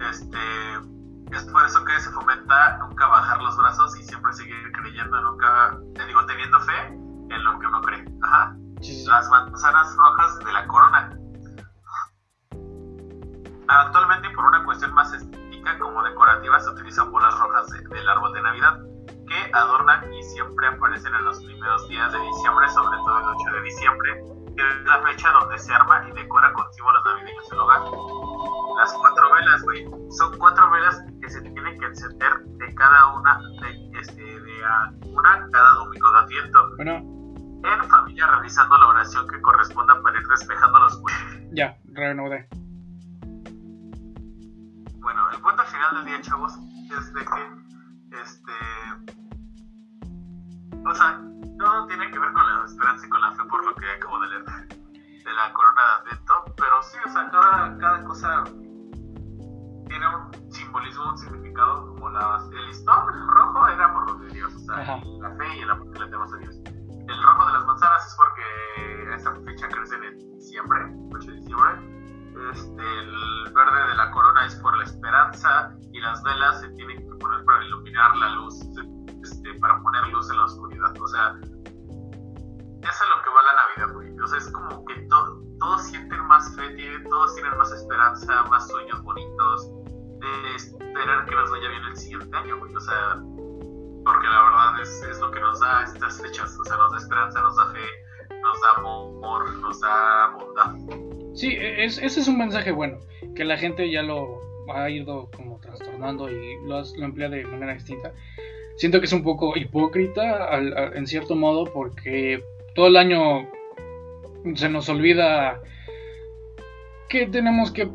[0.09, 5.21] Este, es por eso que se fomenta nunca bajar los brazos y siempre seguir creyendo,
[5.21, 8.05] nunca, te digo, teniendo fe en lo que uno cree.
[8.23, 8.55] Ajá.
[9.07, 11.17] Las manzanas rojas de la corona.
[13.69, 18.41] Actualmente, por una cuestión más estética como decorativa, se utilizan bolas rojas del árbol de
[18.41, 18.79] Navidad
[19.27, 23.55] que adornan y siempre aparecen en los primeros días de diciembre, sobre todo el 8
[23.55, 24.23] de diciembre,
[24.57, 27.81] es la fecha donde se arma y decora con símbolos navideños el hogar.
[28.77, 33.39] Las cuatro velas, güey, son cuatro velas que se tienen que encender de cada una,
[33.61, 35.02] de, este, de una
[103.73, 104.41] gente ya lo
[104.73, 108.13] ha ido como trastornando y lo, lo emplea de manera distinta.
[108.77, 110.49] Siento que es un poco hipócrita
[110.95, 112.43] en cierto modo porque
[112.75, 113.47] todo el año
[114.55, 115.59] se nos olvida
[117.09, 117.87] que tenemos que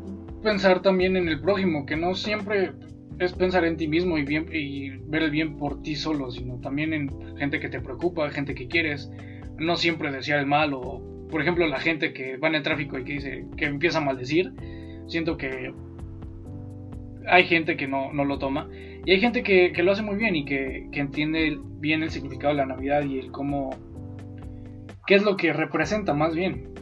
[0.43, 2.71] pensar también en el prójimo, que no siempre
[3.19, 6.59] es pensar en ti mismo y, bien, y ver el bien por ti solo, sino
[6.61, 9.11] también en gente que te preocupa, gente que quieres,
[9.57, 12.97] no siempre desear el mal o, por ejemplo, la gente que va en el tráfico
[12.97, 14.53] y que dice que empieza a maldecir,
[15.09, 15.73] siento que
[17.27, 18.69] hay gente que no, no lo toma
[19.05, 22.09] y hay gente que, que lo hace muy bien y que, que, entiende bien el
[22.09, 23.69] significado de la Navidad y el cómo,
[25.05, 26.73] qué es lo que representa más bien,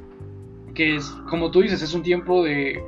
[0.74, 2.82] que es, como tú dices, es un tiempo de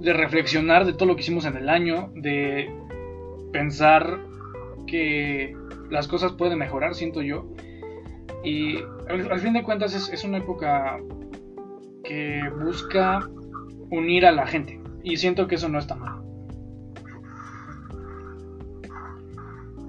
[0.00, 2.70] de reflexionar de todo lo que hicimos en el año, de
[3.52, 4.20] pensar
[4.86, 5.56] que
[5.90, 7.46] las cosas pueden mejorar, siento yo.
[8.44, 8.76] Y
[9.08, 10.98] al, fin de cuentas es, una época
[12.04, 13.28] que busca
[13.90, 14.80] unir a la gente.
[15.02, 16.22] Y siento que eso no está mal.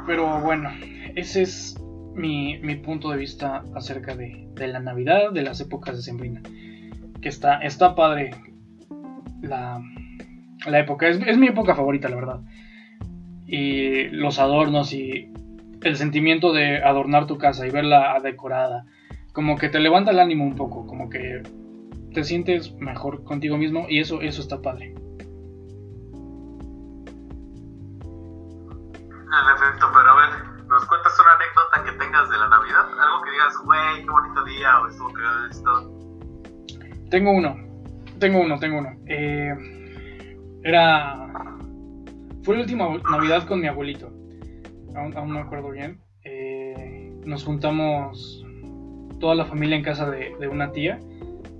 [0.06, 0.70] Pero bueno,
[1.16, 1.76] ese es
[2.16, 6.42] mi, punto de vista acerca de, la Navidad, de las épocas de Sembrina.
[7.22, 8.32] Que está, está padre
[9.42, 9.82] la,
[10.66, 11.08] la época.
[11.08, 12.42] Es, mi época favorita, la verdad.
[13.46, 15.32] Y los adornos y
[15.84, 18.86] el sentimiento de adornar tu casa y verla decorada.
[19.34, 21.44] Como que te levanta el ánimo un poco, como que
[22.18, 24.86] te sientes mejor contigo mismo y eso, eso está padre.
[24.86, 24.96] En
[29.56, 30.30] efecto, pero a ver,
[30.66, 32.88] ¿nos cuentas una anécdota que tengas de la Navidad?
[33.00, 35.94] Algo que digas, güey, qué bonito día o estuvo creado esto.
[37.12, 37.56] Tengo uno,
[38.18, 38.90] tengo uno, tengo uno.
[39.06, 39.54] Eh,
[40.64, 41.30] era.
[42.42, 44.08] Fue la última Navidad con mi abuelito.
[44.96, 46.02] Aún, no me acuerdo bien.
[46.24, 48.44] Eh, nos juntamos
[49.20, 51.00] toda la familia en casa de, una tía.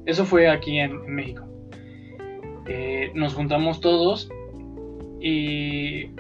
[0.08, 1.44] Eso fue aquí en, México.
[2.66, 4.30] Eh, nos juntamos todos
[5.20, 6.12] y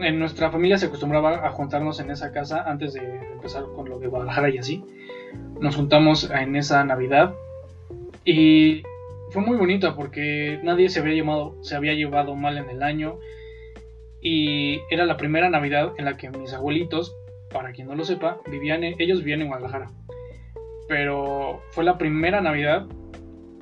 [0.00, 3.98] en nuestra familia se acostumbraba a juntarnos en esa casa antes de empezar con lo
[3.98, 4.82] de Guadalajara y así.
[5.60, 7.34] Nos juntamos en esa Navidad
[8.24, 8.82] y
[9.30, 13.18] fue muy bonita porque nadie se había, llamado, se había llevado mal en el año
[14.22, 17.14] y era la primera Navidad en la que mis abuelitos,
[17.52, 19.90] para quien no lo sepa, vivían ellos vivían en Guadalajara.
[20.88, 22.86] Pero fue la primera Navidad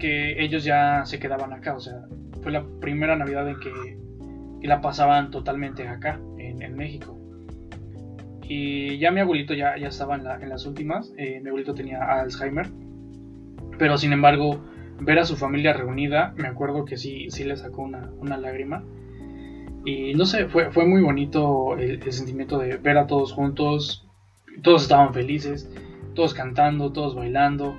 [0.05, 1.95] que ellos ya se quedaban acá, o sea,
[2.43, 7.19] fue la primera Navidad en que, la pasaban totalmente acá, en, México.
[8.43, 12.67] Y ya mi abuelito ya, ya estaba en, las últimas, eh, mi abuelito tenía Alzheimer,
[13.79, 14.63] pero sin embargo
[15.01, 18.85] ver a su familia reunida, me acuerdo que sí, sí le sacó una, lágrima.
[19.87, 24.07] Y no sé, fue, fue muy bonito el, sentimiento de ver a todos juntos,
[24.63, 25.71] todos estaban felices,
[26.15, 27.75] todos cantando, todos bailando.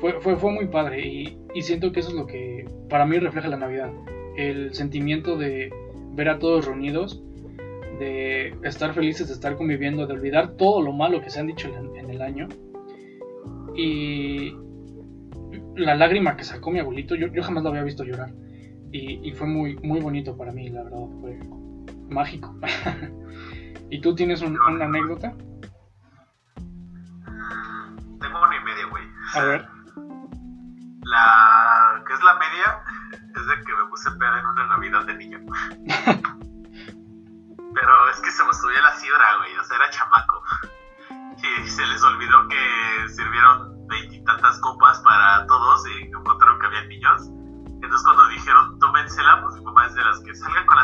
[0.00, 3.18] Fue, fue, fue muy padre y, y, siento que eso es lo que para mí
[3.18, 3.90] refleja la Navidad.
[4.36, 5.72] El sentimiento de
[6.12, 7.20] ver a todos reunidos,
[7.98, 11.68] de estar felices, de estar conviviendo, de olvidar todo lo malo que se han dicho
[11.68, 12.46] en, el año.
[13.76, 14.54] Y,
[15.74, 18.32] la lágrima que sacó mi abuelito, yo, yo jamás lo había visto llorar.
[18.92, 21.40] Y, fue muy, muy bonito para mí, la verdad, fue
[22.08, 22.54] mágico.
[23.90, 25.34] ¿Y tú tienes una anécdota?
[28.20, 29.02] Tengo una y media, güey.
[29.34, 29.77] A ver.
[31.08, 32.82] La que es la media
[33.34, 35.38] es de que me puse peda en una Navidad de niño.
[37.74, 40.42] Pero es que se me subió la sidra, güey, o sea, era chamaco.
[41.38, 43.78] Y se les olvidó que sirvieron
[44.26, 47.22] tantas copas para todos y encontraron que había niños.
[47.80, 50.77] Entonces cuando dijeron tómensela, pues mi mamá es de las que salgan con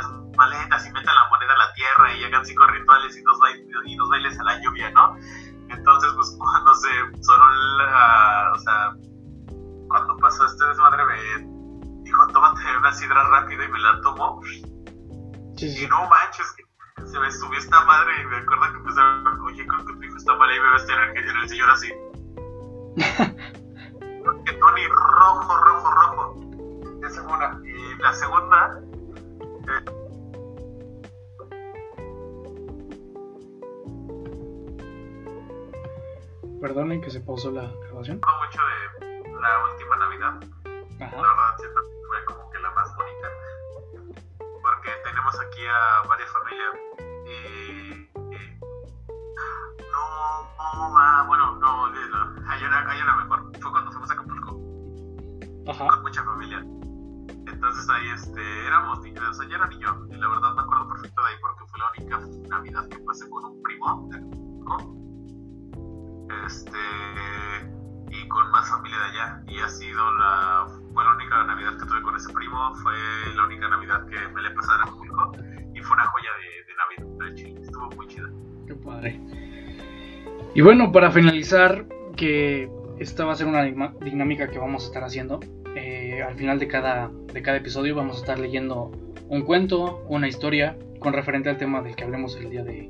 [80.65, 81.85] bueno, para finalizar,
[82.17, 83.65] que esta va a ser una
[84.03, 85.41] dinámica que vamos a estar haciendo,
[85.77, 88.91] eh, al final de cada, de cada episodio vamos a estar leyendo
[89.29, 92.89] un cuento, una historia con referente al tema del que hablemos el día, de,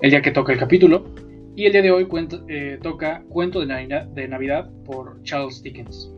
[0.00, 1.06] el día que toca el capítulo.
[1.56, 2.06] Y el día de hoy
[2.48, 6.08] eh, toca Cuento de Navidad, por Charles Dickens.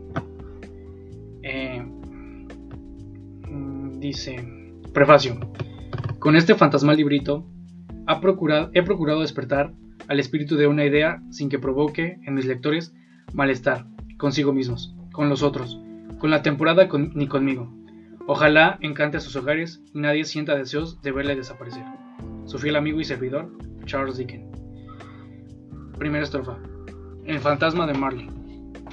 [1.41, 1.83] Eh,
[3.97, 4.35] dice,
[4.93, 5.39] prefacio,
[6.19, 7.47] con este fantasmal librito
[8.07, 9.73] he procurado despertar
[10.07, 12.93] al espíritu de una idea sin que provoque en mis lectores
[13.33, 13.85] malestar
[14.17, 15.79] consigo mismos, con los otros,
[16.19, 17.71] con la temporada ni conmigo.
[18.27, 21.83] Ojalá encante a sus hogares y nadie sienta deseos de verle desaparecer.
[22.45, 23.51] Su fiel amigo y servidor,
[23.85, 24.47] Charles Dickens.
[25.97, 26.57] Primera estrofa.
[27.25, 28.29] El fantasma de Marley.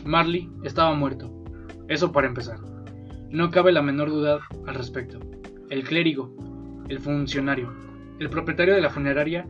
[0.04, 1.32] Marley estaba muerto.
[1.88, 2.58] Eso para empezar.
[3.30, 5.18] No cabe la menor duda al respecto.
[5.70, 6.34] El clérigo,
[6.88, 7.72] el funcionario,
[8.18, 9.46] el propietario de la funeraria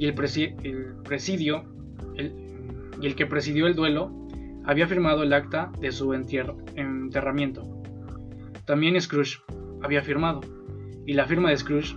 [0.00, 1.62] y el, presidio
[2.16, 4.10] y el que presidió el duelo
[4.64, 7.82] había firmado el acta de su enterramiento.
[8.64, 9.42] También Scrooge
[9.82, 10.40] había firmado,
[11.04, 11.96] y la firma de Scrooge,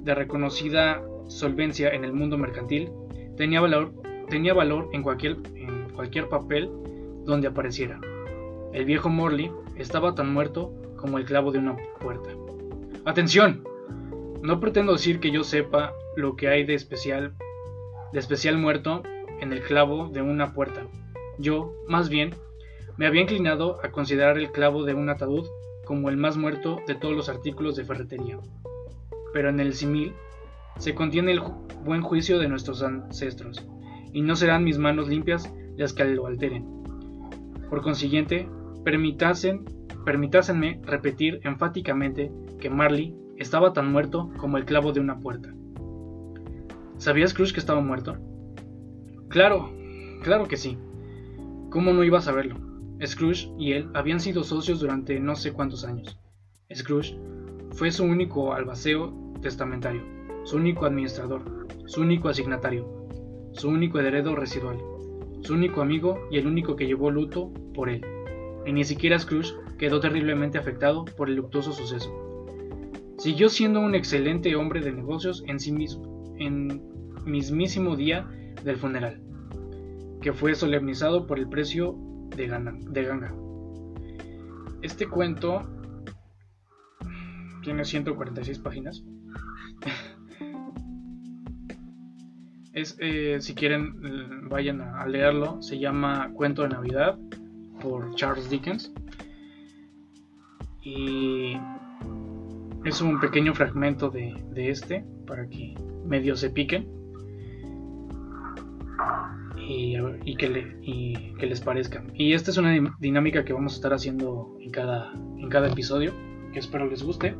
[0.00, 2.88] de reconocida solvencia en el mundo mercantil,
[3.36, 3.92] tenía valor,
[4.30, 6.70] tenía valor en, cualquier, en cualquier papel
[7.26, 8.00] donde apareciera.
[8.72, 12.30] El viejo Morley estaba tan muerto como el clavo de una puerta.
[13.04, 13.71] ¡Atención!
[14.42, 17.34] No pretendo decir que yo sepa lo que hay de especial,
[18.12, 19.04] de especial muerto
[19.40, 20.88] en el clavo de una puerta.
[21.38, 22.34] Yo, más bien,
[22.96, 25.46] me había inclinado a considerar el clavo de un ataúd
[25.84, 28.40] como el más muerto de todos los artículos de ferretería.
[29.32, 30.12] Pero en el simil
[30.76, 31.42] se contiene el
[31.84, 33.64] buen juicio de nuestros ancestros,
[34.12, 36.66] y no serán mis manos limpias las que lo alteren.
[37.70, 38.48] Por consiguiente,
[38.84, 45.52] permítasenme repetir enfáticamente que Marley estaba tan muerto como el clavo de una puerta.
[46.96, 48.16] ¿Sabías Cruz que estaba muerto?
[49.28, 49.70] Claro,
[50.22, 50.78] claro que sí.
[51.70, 52.56] ¿Cómo no iba a saberlo?
[53.04, 56.18] Scrooge y él habían sido socios durante no sé cuántos años.
[56.72, 57.18] Scrooge
[57.72, 59.12] fue su único albaceo
[59.42, 60.02] testamentario,
[60.44, 62.86] su único administrador, su único asignatario,
[63.52, 64.78] su único heredero residual,
[65.40, 68.04] su único amigo y el único que llevó luto por él.
[68.64, 72.31] Y ni siquiera Scrooge quedó terriblemente afectado por el luctuoso suceso.
[73.22, 76.82] Siguió siendo un excelente hombre de negocios en sí mismo, en
[77.24, 78.28] mismísimo día
[78.64, 79.22] del funeral
[80.22, 81.96] que fue solemnizado por el precio
[82.36, 83.34] de, ganga.
[84.80, 85.68] Este cuento
[87.62, 89.04] tiene 146 páginas.
[92.72, 95.60] es, eh, si quieren, vayan a, leerlo.
[95.60, 97.18] Se llama Cuento de Navidad
[97.80, 98.92] por Charles Dickens.
[100.82, 101.56] Y
[102.84, 105.74] es un pequeño fragmento de, de este para que
[106.04, 107.02] medio se piquen
[110.24, 112.02] y, que, que les parezca.
[112.14, 116.12] Y esta es una dinámica que vamos a estar haciendo en cada, en cada episodio,
[116.52, 117.36] que espero les guste.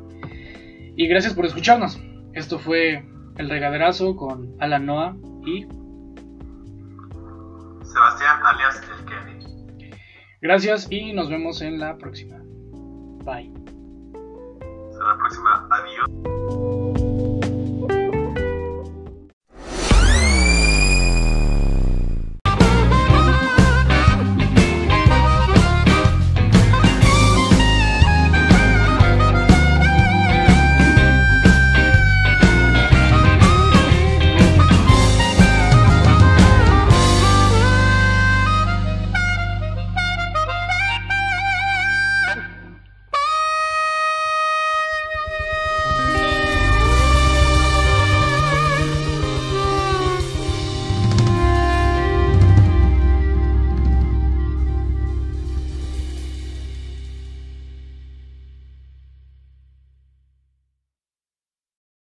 [0.96, 2.00] Y gracias por escucharnos.
[2.34, 3.04] Esto fue
[3.36, 5.16] El Regaderazo con Alan Noah
[5.46, 5.66] y
[7.84, 9.88] Sebastián alias El Kenny.
[10.40, 12.38] Gracias y nos vemos en la próxima.
[13.24, 13.61] Bye.
[15.02, 15.66] Hasta la próxima.
[15.70, 16.71] Adiós.